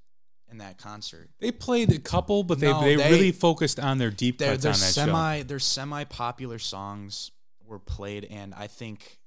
[0.52, 1.30] in that concert.
[1.40, 4.54] They played a couple, but they, No, they, they- really focused on their deep their,
[4.54, 5.44] cuts their on that semi show.
[5.44, 7.30] their semi popular songs
[7.64, 9.19] were played and i think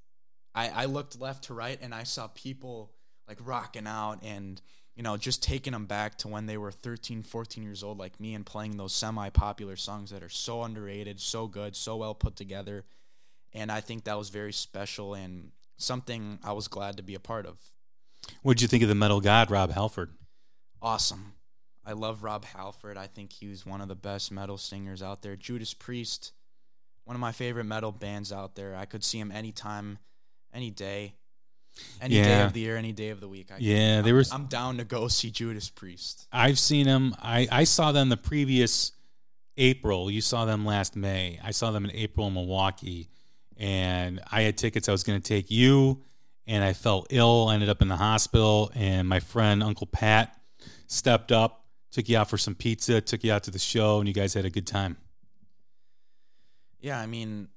[0.55, 2.93] I, I looked left to right and i saw people
[3.29, 4.61] like rocking out and
[4.95, 8.21] you know just taking them back to when they were 13 14 years old like
[8.21, 12.15] me and playing those semi popular songs that are so underrated so good so well
[12.15, 12.85] put together
[13.53, 17.21] and i think that was very special and something i was glad to be a
[17.21, 17.59] part of
[18.43, 20.13] What'd you think of the metal god, Rob Halford?
[20.81, 21.35] awesome.
[21.85, 22.97] I love Rob Halford.
[22.97, 25.35] I think he was one of the best metal singers out there.
[25.35, 26.33] Judas Priest,
[27.05, 28.77] one of my favorite metal bands out there.
[28.77, 29.99] I could see him anytime,
[30.53, 31.15] any day,
[32.01, 33.51] any day of the year, any day of the week.
[33.53, 36.27] I Yeah, I'm, they were- I'm down to go see Judas Priest.
[36.33, 37.15] I've seen them.
[37.23, 38.93] I, I saw them the previous
[39.57, 40.11] April.
[40.11, 41.39] You saw them last May.
[41.43, 43.09] I saw them in April in Milwaukee,
[43.57, 44.89] and I had tickets.
[44.89, 46.03] I was going to take you,
[46.47, 47.49] and I felt ill.
[47.49, 50.39] I ended up in the hospital, and my friend Uncle Pat
[50.87, 54.09] stepped up, took you out for some pizza, took you out to the show, and
[54.09, 54.97] you guys had a good time.
[56.81, 57.49] Yeah, I mean,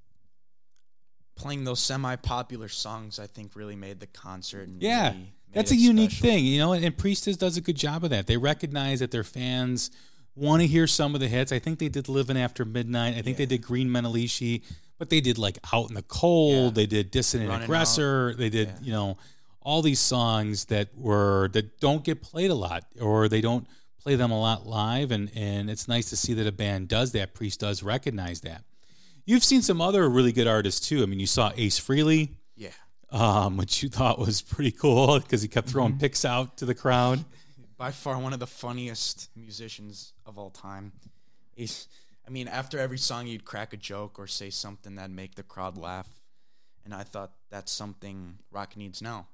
[1.36, 4.70] playing those semi-popular songs, I think really made the concert.
[4.80, 6.30] Yeah, really That's a unique special.
[6.30, 8.28] thing, you know, and, and Priestess does a good job of that.
[8.28, 9.92] They recognize that their fans
[10.36, 11.52] want to hear some of the hits.
[11.52, 13.16] I think they did Living After Midnight.
[13.18, 14.64] I think they did Green Manalishi,
[14.98, 16.66] but they did like Out in the Cold.
[16.78, 16.84] Yeah.
[16.84, 18.34] They did Dissident Running Aggressor.
[18.36, 18.74] They did, Yeah.
[18.82, 19.18] you know,
[19.62, 23.66] all these songs that were that don't get played a lot or they don't
[24.00, 27.14] play them a lot live and and it's nice to see that a band does
[27.14, 27.34] that.
[27.34, 28.64] Priest does recognize that.
[29.26, 31.02] You've seen some other really good artists too.
[31.04, 32.30] I mean, you saw Ace Frehley.
[32.56, 32.70] Yeah.
[33.12, 35.72] um, which you thought was pretty cool because he kept Mm-hmm.
[35.74, 37.24] throwing picks out to the crowd.
[37.78, 40.92] by far one of the funniest musicians of all time.
[41.56, 41.88] He's,
[42.28, 45.44] I mean, after every song, he'd crack a joke or say something that'd make the
[45.44, 46.08] crowd laugh,
[46.86, 49.28] and I thought that's something rock needs now.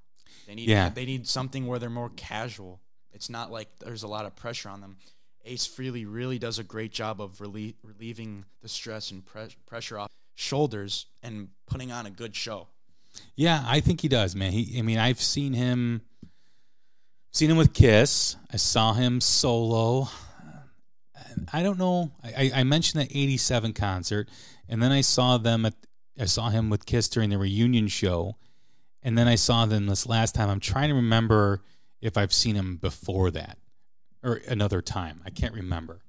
[0.48, 0.90] They need, Yeah.
[0.90, 2.82] they need something where they're more casual.
[3.14, 4.98] It's not like there's a lot of pressure on them.
[5.46, 10.00] Ace Frehley really does a great job of relie- relieving the stress and pre- pressure
[10.00, 12.68] off shoulders and putting on a good show.
[13.36, 14.52] Yeah, I think he does, man.
[14.52, 16.02] He, I mean, I've seen him,
[17.32, 18.36] seen him with Kiss.
[18.52, 20.08] I saw him solo.
[21.52, 22.12] I don't know.
[22.24, 24.30] I, I mentioned that '87 concert,
[24.70, 25.74] and then I saw them at.
[26.20, 28.38] I saw him with Kiss during the reunion show,
[29.02, 30.50] and then I saw them this last time.
[30.50, 31.64] I'm trying to remember
[32.02, 33.58] if I've seen him before that
[34.24, 35.22] or another time.
[35.26, 36.02] I can't remember.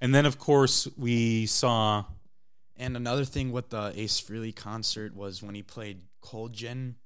[0.00, 2.04] And then, of course, we saw.
[2.76, 6.96] And another thing with the Ace Frehley concert was when he played Cold Gin.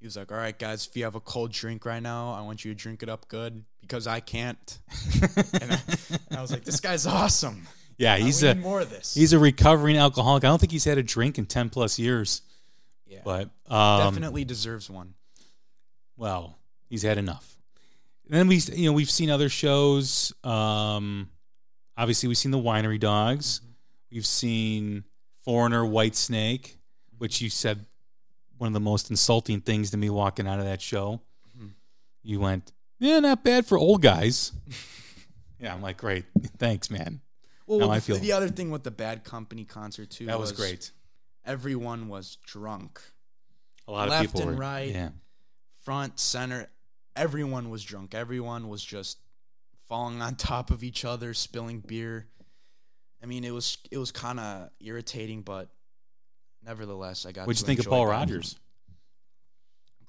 [0.00, 2.42] He was like, "All right, guys, if you have a cold drink right now, I
[2.42, 4.78] want you to drink it up good because I can't."
[5.60, 5.80] and, I,
[6.28, 9.14] and, I, was like, "This guy's awesome." Yeah, he's a more of this.
[9.14, 10.44] He's a recovering alcoholic.
[10.44, 12.42] I don't think he's had a drink in ten plus years.
[13.06, 15.14] Yeah, but um, definitely deserves one.
[16.16, 17.51] Well, he's had enough.
[18.26, 20.32] And then we, you know, we've seen other shows.
[20.44, 21.28] Um,
[21.96, 23.60] obviously, we've seen the Winery Dogs.
[23.60, 23.72] Mm-hmm.
[24.12, 25.04] We've seen
[25.44, 26.76] Foreigner, Whitesnake,
[27.18, 27.84] which you said
[28.58, 31.20] one of the most insulting things to me walking out of that show.
[31.56, 31.68] Mm-hmm.
[32.22, 34.52] You went, yeah, not bad for old guys.
[35.58, 36.24] yeah, I'm like, great,
[36.58, 37.20] thanks, man.
[37.66, 40.26] Well, now I feel the other thing with the Bad Company concert too.
[40.26, 40.92] That was, was great.
[41.44, 43.00] Everyone was drunk.
[43.88, 45.08] A lot Left of people Left and were, right, yeah.
[45.80, 46.68] front, center.
[47.16, 48.14] Everyone was drunk.
[48.14, 49.18] Everyone was just
[49.88, 52.26] falling on top of each other, spilling beer.
[53.22, 55.68] I mean, it was it was kind of irritating, but
[56.64, 57.46] nevertheless, I got.
[57.46, 58.56] What'd you think of Paul Rodgers?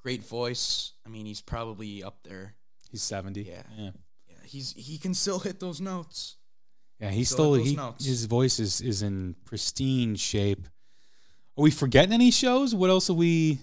[0.02, 0.92] Great voice.
[1.06, 2.54] I mean, he's probably up there.
[2.90, 3.42] He's seventy.
[3.42, 3.90] Yeah, yeah.
[4.28, 6.36] yeah he's he can still hit those notes.
[7.00, 10.66] Yeah, he's still, still he, his voice is is in pristine shape.
[11.56, 12.74] Are we forgetting any shows?
[12.74, 13.60] What else are we?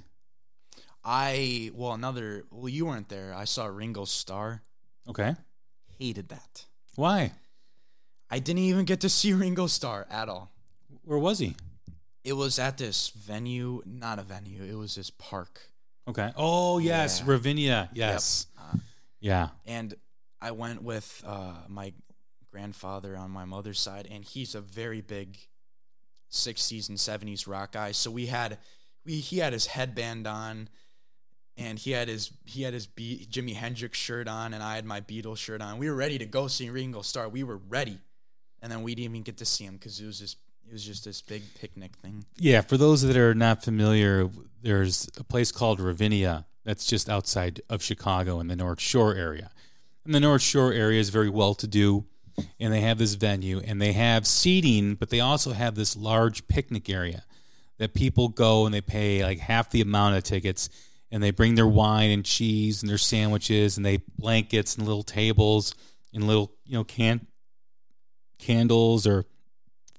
[1.04, 3.34] I well another well you weren't there.
[3.34, 4.62] I saw Ringo Starr.
[5.10, 5.36] Okay.
[5.98, 6.66] Hated that.
[6.96, 7.34] Why?
[8.30, 10.52] I didn't even get to see Ringo Starr at all.
[11.04, 11.56] Where was he?
[12.24, 14.64] It was at this venue, not a venue.
[14.64, 15.60] It was this park.
[16.08, 16.32] Okay.
[16.36, 17.32] Oh yes, yeah.
[17.32, 17.90] Ravinia.
[17.94, 18.48] Yes.
[18.56, 18.66] Yep.
[18.66, 18.78] Uh,
[19.20, 19.48] yeah.
[19.66, 19.96] And
[20.42, 21.94] I went with uh, my
[22.52, 25.38] grandfather on my mother's side, and he's a very big
[26.32, 27.92] '60s and '70s rock guy.
[27.92, 28.58] So we had,
[29.06, 30.70] we he had his headband on,
[31.62, 34.86] and he had his he had his Be- Jimi Hendrix shirt on, and I had
[34.86, 35.78] my Beatles shirt on.
[35.78, 37.30] We were ready to go see Ringo Starr.
[37.30, 38.00] We were ready,
[38.62, 40.38] and then we didn't even get to see him because it was just
[40.68, 42.26] it was just this big picnic thing.
[42.38, 44.30] Yeah, for those that are not familiar,
[44.62, 49.52] there's a place called Ravinia that's just outside of Chicago in the North Shore area.
[50.06, 52.06] And the North Shore area is very well to do
[52.60, 56.48] and they have this venue and they have seating, but they also have this large
[56.48, 57.24] picnic area
[57.78, 60.70] that people go and they pay like half the amount of tickets
[61.12, 65.04] and they bring their wine and cheese and their sandwiches and they blankets and little
[65.04, 65.76] tables
[66.14, 67.28] and little you know can
[68.40, 69.26] candles or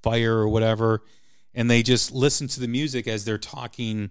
[0.03, 1.03] fire or whatever
[1.55, 4.11] and they just listen to the music as they're talking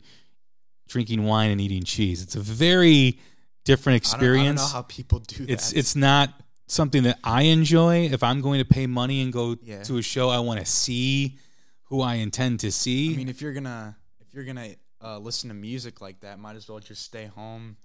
[0.87, 3.19] drinking wine and eating cheese it's a very
[3.65, 6.33] different experience I don't, I don't know how people do that it's it's not
[6.71, 8.05] something that I enjoy.
[8.05, 9.83] If I'm going to pay money and go yeah.
[9.83, 11.37] to a show, I want to see
[11.83, 13.13] who I intend to see.
[13.13, 14.69] I mean, if you're gonna if you're gonna
[15.03, 17.77] uh, listen to music like that, might as well just stay home.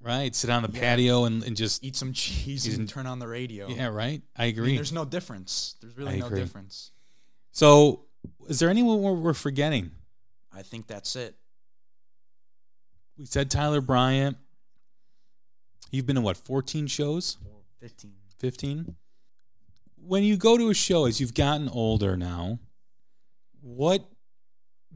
[0.00, 0.80] Right, sit on the yeah.
[0.80, 3.68] patio and, and just eat some cheese and, and turn on the radio.
[3.68, 4.20] Yeah, right.
[4.36, 4.64] I agree.
[4.64, 5.76] I mean, there's no difference.
[5.80, 6.90] There's really no difference.
[7.52, 8.06] So,
[8.48, 9.92] is there anyone we're forgetting?
[10.52, 11.36] I think that's it.
[13.16, 14.36] We said Tyler Bryant.
[15.90, 17.36] You've been to what, 14 shows?
[17.80, 18.12] 15.
[18.38, 18.96] 15?
[20.04, 22.58] When you go to a show, as you've gotten older now,
[23.60, 24.04] what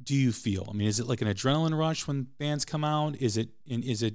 [0.07, 0.67] do you feel?
[0.71, 3.17] I mean, is it like an adrenaline rush when bands come out?
[3.21, 4.15] Is it is it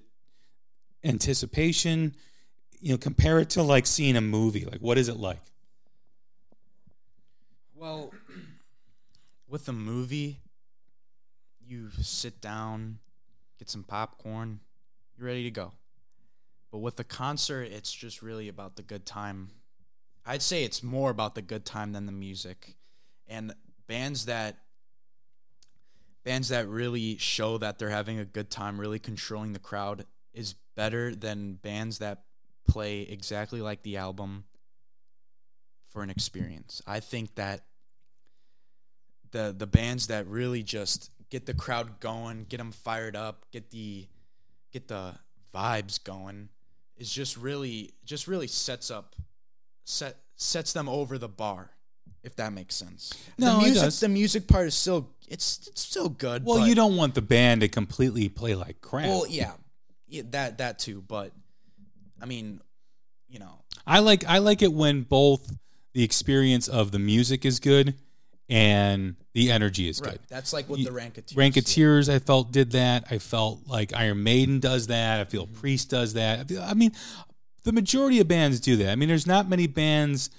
[1.04, 2.16] anticipation?
[2.80, 4.66] You know, compare it to like seeing a movie.
[4.66, 5.42] Like, what is it like?
[7.76, 8.12] Well,
[9.48, 10.40] with a movie,
[11.60, 13.00] you sit down,
[13.60, 14.62] get some popcorn,
[15.18, 15.74] you're ready to go.
[16.72, 19.52] But with a concert, it's just really about the good time.
[20.26, 22.76] I'd say it's more about the good time than the music.
[23.28, 23.54] And
[23.88, 24.56] bands that
[26.24, 30.56] bands that really show that they're having a good time, really controlling the crowd is
[30.76, 32.24] better than bands that
[32.68, 34.46] play exactly like the album
[35.90, 36.82] for an experience.
[36.88, 37.66] I think that
[39.32, 43.72] the the bands that really just get the crowd going, get them fired up, get
[43.72, 44.08] the
[44.72, 45.16] get the
[45.54, 46.50] vibes going
[46.98, 49.16] is just really just really sets up
[49.84, 51.72] set sets them over the bar
[52.24, 53.14] if that makes sense.
[53.38, 54.00] No, the music, it does.
[54.00, 56.46] The music part is still it's it's still good.
[56.46, 59.08] Well, you don't want the band to completely play like crap.
[59.08, 59.54] Well, yeah,
[60.08, 61.02] yeah, that that too.
[61.08, 61.32] But
[62.22, 62.62] I mean,
[63.30, 65.52] you know, I like I like it when both
[65.94, 67.96] the experience of the music is good
[68.50, 70.12] and the energy is Right.
[70.12, 70.20] good.
[70.30, 71.36] That's like what the Raconteurs.
[71.38, 73.06] Raconteurs, I felt did that.
[73.10, 75.20] I felt like Iron Maiden does that.
[75.20, 75.32] I Mm-hmm.
[75.32, 76.40] feel Priest does that.
[76.40, 76.92] I feel- I mean,
[77.64, 78.90] the majority of bands do that.
[78.90, 80.30] I mean, there's not many bands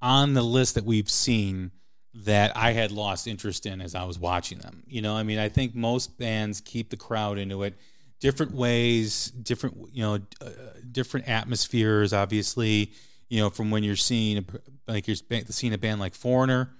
[0.00, 1.72] on the list that we've seen
[2.14, 4.82] that I had lost interest in as I was watching them.
[4.86, 7.74] You know, I mean, I think most bands keep the crowd into it
[8.20, 10.48] different ways, different, you know, uh,
[10.90, 12.92] different atmospheres, obviously,
[13.28, 14.44] you know, from when you're seeing,
[14.86, 16.70] like, you're seeing a band like Foreigner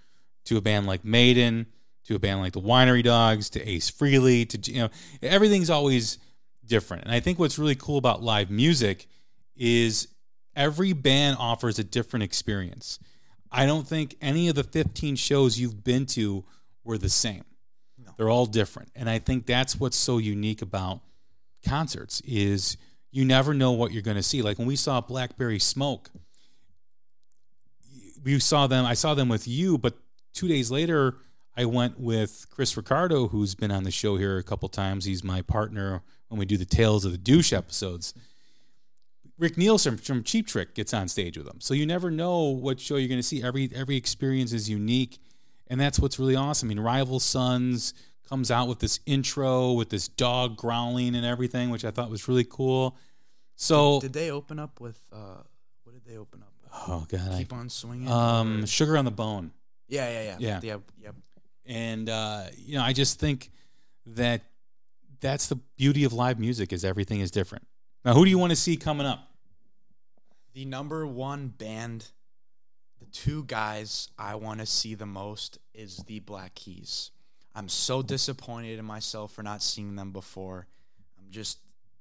[0.46, 1.66] to a band like Maiden
[2.06, 4.88] to a band like the Winery Dogs to Ace Frehley to, you know,
[5.22, 6.18] everything's always
[6.64, 7.04] different.
[7.04, 9.06] And I think what's really cool about live music
[9.56, 10.08] is
[10.56, 12.98] every band offers a different experience.
[13.50, 16.44] I don't think any of the 15 shows you've been to
[16.84, 17.44] were the same.
[17.96, 18.12] No.
[18.16, 18.90] They're all different.
[18.94, 21.00] And I think that's what's so unique about
[21.66, 22.76] concerts is
[23.10, 24.42] you never know what you're going to see.
[24.42, 26.10] Like when we saw Blackberry Smoke,
[28.22, 29.96] we saw them, I saw them with you, but
[30.34, 31.16] 2 days later
[31.56, 35.04] I went with Chris Ricardo who's been on the show here a couple times.
[35.04, 38.12] He's my partner when we do the Tales of the Douche episodes.
[39.38, 41.60] Rick Nielsen from Cheap Trick gets on stage with them.
[41.60, 43.42] So you never know what show you're going to see.
[43.42, 45.18] Every every experience is unique,
[45.68, 46.68] and that's what's really awesome.
[46.68, 47.94] I mean, Rival Sons
[48.28, 52.28] comes out with this intro with this dog growling and everything, which I thought was
[52.28, 52.96] really cool.
[53.56, 55.00] So, Did they open up with?
[55.12, 55.42] uh
[55.84, 56.52] What did they open up?
[56.62, 56.70] with?
[56.88, 58.08] oh god, Keep on swinging.
[58.08, 59.52] Um, or- Sugar on the Bone,
[59.88, 60.60] yeah, yeah, yeah, yeah.
[60.62, 61.10] yeah, yeah.
[61.64, 63.50] and uh, you know, I just think
[64.06, 64.42] that
[65.20, 67.66] that's the beauty of live music is everything is different.
[68.04, 69.27] Now, who do you want to see coming up?
[70.58, 72.10] The number one band,
[72.98, 77.12] the two guys I want to see the most is the Black Keys.
[77.54, 80.66] I'm so disappointed in myself for not seeing them before.
[81.16, 81.60] I'm just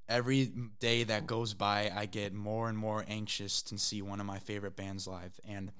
[0.10, 4.26] every day that goes by, I get more and more anxious to see one of
[4.26, 5.40] my favorite bands live.
[5.48, 5.72] And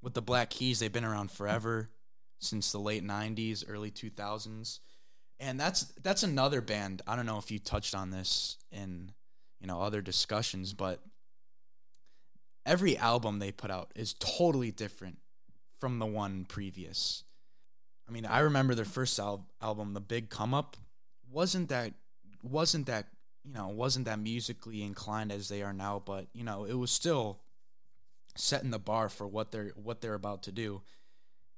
[0.00, 1.90] with the Black Keys, they've been around forever
[2.38, 4.78] since the late '90s, early 2000s,
[5.40, 7.02] and that's that's another band.
[7.08, 9.10] I don't know if you touched on this in
[9.60, 11.02] you know other discussions, but
[12.70, 15.18] every album they put out is totally different
[15.80, 17.24] from the one previous.
[18.08, 20.76] I mean, I remember their first al- album, The Big Come Up,
[21.30, 21.92] wasn't that
[22.42, 23.06] wasn't that
[23.44, 26.90] you know wasn't that musically inclined as they are now, but you know it was
[26.90, 27.40] still
[28.36, 30.80] setting the bar for what they're what they're about to do.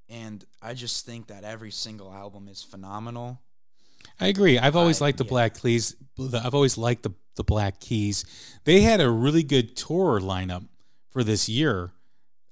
[0.09, 3.41] And I just think that every single album is phenomenal.
[4.21, 4.59] I agree.
[4.59, 5.31] I've always liked the yeah.
[5.31, 5.95] Black Keys.
[6.19, 8.25] I've always liked the the Black Keys.
[8.65, 10.69] They had a really good tour lineup
[11.13, 11.93] for this year.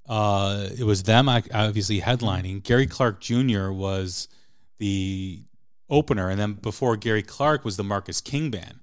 [0.08, 2.62] Uh, it was them obviously headlining.
[2.62, 3.70] Gary Clark Jr.
[3.70, 4.28] was
[4.78, 5.42] the
[5.88, 8.80] opener, and then before Gary Clark was the Marcus King band.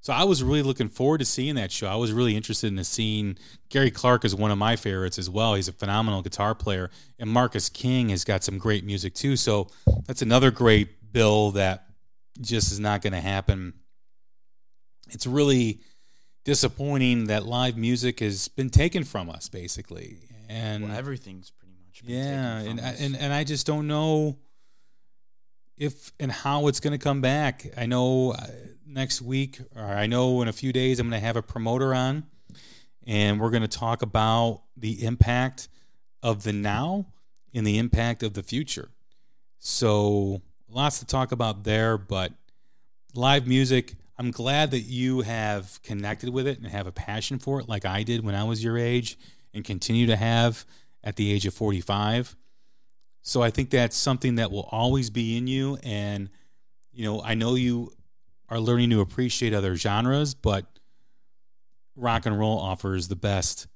[0.00, 1.86] So I was really looking forward to seeing that show.
[1.86, 3.38] I was really interested in seeing
[3.70, 5.54] Gary Clark is one of my favorites as well.
[5.54, 9.36] He's a phenomenal guitar player, and Marcus King has got some great music too.
[9.36, 9.68] So
[10.06, 11.86] that's another great bill that
[12.40, 13.74] just is not going to happen.
[15.08, 15.80] It's really
[16.44, 20.18] disappointing that live music has been taken from us, basically,
[20.48, 23.86] and well, everything's pretty much been yeah, taken and I- and and I just don't
[23.86, 24.36] know
[25.76, 27.66] if and how it's going to come back.
[27.76, 28.46] I know uh,
[28.86, 31.94] next week, or I know in a few days, I'm going to have a promoter
[31.94, 32.24] on,
[33.06, 35.68] and we're going to talk about the impact
[36.22, 37.06] of the now
[37.52, 38.90] and the impact of the future.
[39.58, 42.32] So lots to talk about there, but
[43.14, 43.94] live music.
[44.16, 47.84] I'm glad that you have connected with it and have a passion for it, like
[47.84, 49.18] I did when I was your age,
[49.52, 50.64] and continue to have
[51.02, 52.36] at the age of 45.
[53.22, 55.78] So I think that's something that will always be in you.
[55.82, 56.30] And,
[56.92, 57.92] you know, I know you
[58.48, 60.66] are learning to appreciate other genres, but
[61.96, 63.66] rock and roll offers the best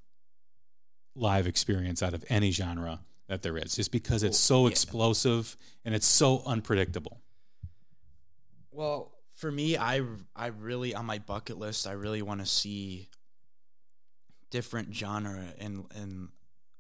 [1.17, 4.71] live experience out of any genre that there is, just because it's so Yeah.
[4.71, 7.21] explosive and it's so unpredictable.
[8.71, 10.03] Well, for me, I
[10.35, 13.09] I really on my bucket list, I really want to see
[14.51, 16.29] different genre in in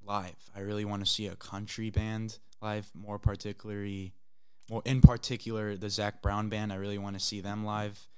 [0.05, 0.51] live.
[0.57, 4.13] I really want to see a country band live, more particularly,
[4.69, 6.73] more in particular the Zac Brown band.
[6.73, 8.09] I really want to see them live.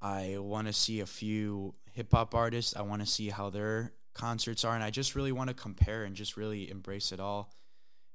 [0.00, 2.74] I want to see a few hip hop artists.
[2.74, 6.04] I want to see how their concerts are, and I just really want to compare
[6.04, 7.52] and just really embrace it all.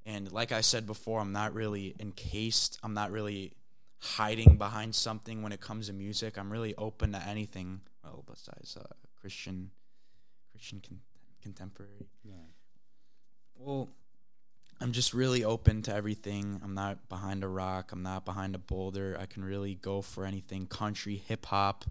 [0.08, 2.80] And like I said before, I'm not really encased.
[2.82, 3.54] I'm not really
[4.06, 6.38] hiding behind something when it comes to music.
[6.38, 7.82] I'm really open to anything.
[8.04, 8.84] Well, besides uh,
[9.20, 9.72] Christian,
[10.52, 11.02] Christian con-
[11.42, 12.08] contemporary.
[12.24, 12.34] Yeah.
[13.58, 13.90] Well,
[14.80, 16.60] I'm just really open to everything.
[16.64, 17.92] I'm not behind a rock.
[17.92, 19.18] I'm not behind a boulder.
[19.20, 21.86] I can really go for anything: country, hip hop,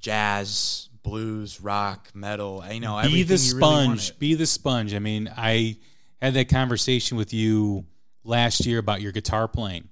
[0.00, 2.62] jazz, blues, rock, metal.
[2.64, 5.76] I know be everything the you really sponge be the sponge i mean i
[6.20, 7.86] had that conversation with you
[8.24, 9.88] last year about your guitar playing,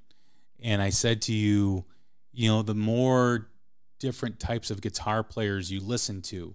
[0.63, 1.85] and I said to you,
[2.33, 3.49] you know, the more
[3.99, 6.55] different types of guitar players you listen to,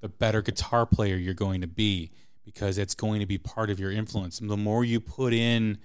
[0.00, 2.12] the better guitar player you're going to be
[2.44, 4.40] because it's going to be part of your influence.
[4.40, 5.78] And the more you put in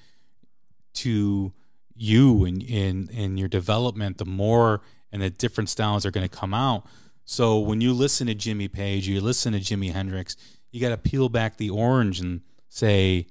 [0.95, 1.53] to
[1.95, 6.35] you and in in your development, the more and the different styles are going to
[6.35, 6.85] come out.
[7.25, 10.35] So when you listen to Jimmy Page, you listen to Jimi Hendrix,
[10.71, 13.27] you got to peel back the orange and say,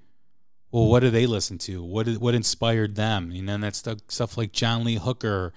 [0.70, 1.82] well, what do they listen to?
[1.82, 3.30] What what inspired them?
[3.30, 5.52] And then that's stuff, stuff like John Lee Hooker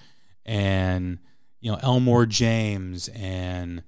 [0.45, 1.20] and
[1.62, 3.84] you know Elmore James and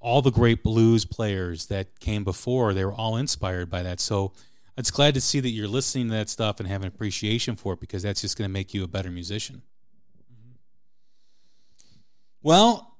[0.00, 2.74] all the great blues players that came before.
[2.74, 4.00] They were all inspired by that.
[4.00, 4.32] So
[4.76, 7.74] it's glad to see that you're listening to that stuff and have an appreciation for
[7.74, 9.62] it because that's just going to make you a better musician.
[12.42, 12.98] Well,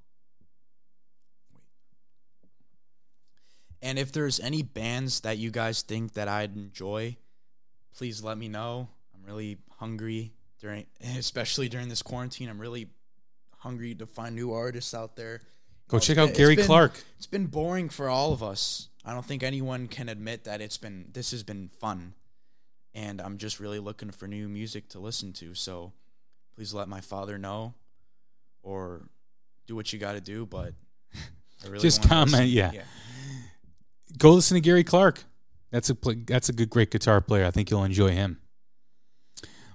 [3.82, 7.18] and if there's any bands that you guys think that I'd enjoy,
[7.96, 8.88] please let me know.
[9.14, 10.86] I'm really hungry during,
[11.18, 12.48] especially during this quarantine.
[12.48, 12.88] I'm really
[13.58, 15.40] hungry to find new artists out there.
[15.88, 16.92] Go check out Gary been, Clark.
[17.18, 18.88] It's been boring for all of us.
[19.04, 22.14] I don't think anyone can admit that it's been this has been fun.
[22.94, 25.54] And I'm just really looking for new music to listen to.
[25.54, 25.92] So
[26.54, 27.74] please let my father know
[28.62, 29.02] or
[29.66, 30.72] do what you got to do, but
[31.64, 32.70] I really just comment, yeah.
[32.72, 32.82] yeah.
[34.16, 35.22] Go listen to Gary Clark.
[35.74, 35.96] That's a
[36.26, 37.44] that's a good great guitar player.
[37.44, 38.38] I think you'll enjoy him.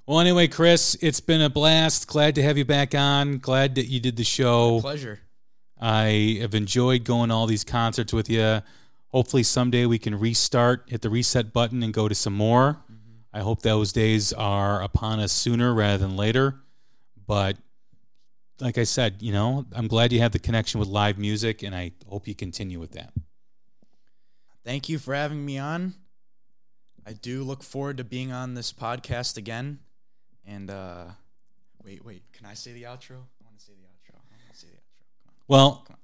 [0.07, 2.07] Well, anyway, Chris, it's been a blast.
[2.07, 3.39] Glad to have you back on.
[3.39, 4.75] Glad that you did the show.
[4.75, 5.19] My pleasure.
[5.77, 8.61] I have enjoyed going to all these concerts with you.
[9.07, 12.81] Hopefully, someday we can restart, hit the reset button, and go to some more.
[12.89, 13.37] Mm-hmm.
[13.37, 16.61] I hope those days are upon us sooner rather than later.
[17.27, 17.57] But
[18.61, 21.75] like I said, you know, I'm glad you have the connection with live music, and
[21.75, 23.11] I hope you continue with that.
[24.70, 25.95] Thank you for having me on.
[27.03, 29.80] I do look forward to being on this podcast again.
[30.45, 31.05] And uh,
[31.84, 33.15] wait, wait, can I say the outro?
[33.15, 34.13] I want to say the outro.
[34.13, 35.24] I want to say the outro.
[35.24, 35.34] Come on.
[35.47, 35.99] Well, Come on.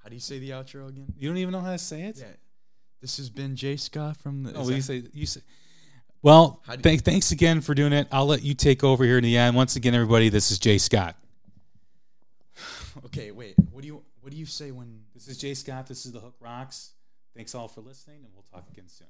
[0.00, 1.12] How do you say the outro again?
[1.18, 2.18] You don't even know how to say it.
[2.18, 2.26] Yeah.
[3.00, 4.54] This has been Jay Scott from the.
[4.54, 5.40] Oh, you say you say.
[6.22, 8.06] Well, th- thanks again for doing it.
[8.12, 9.56] I'll let you take over here in the end.
[9.56, 11.16] Once again, everybody, this is Jay Scott.
[13.04, 13.54] Okay, wait.
[13.70, 15.86] What do you what do you say when this is Jay Scott?
[15.86, 16.92] This is the Hook Rocks.
[17.34, 19.08] Thanks all for listening, and we'll talk again soon.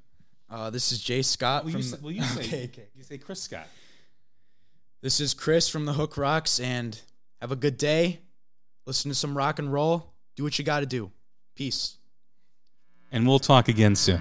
[0.50, 1.80] Uh, this is Jay Scott well, from.
[1.80, 2.88] You say, well, you say, okay, okay.
[2.94, 3.68] You say Chris Scott.
[5.00, 7.00] This is Chris from the Hook Rocks, and
[7.40, 8.20] have a good day.
[8.86, 11.10] Listen to some rock and roll do what you got to do.
[11.54, 11.96] Peace.
[13.10, 14.20] And we'll talk again soon.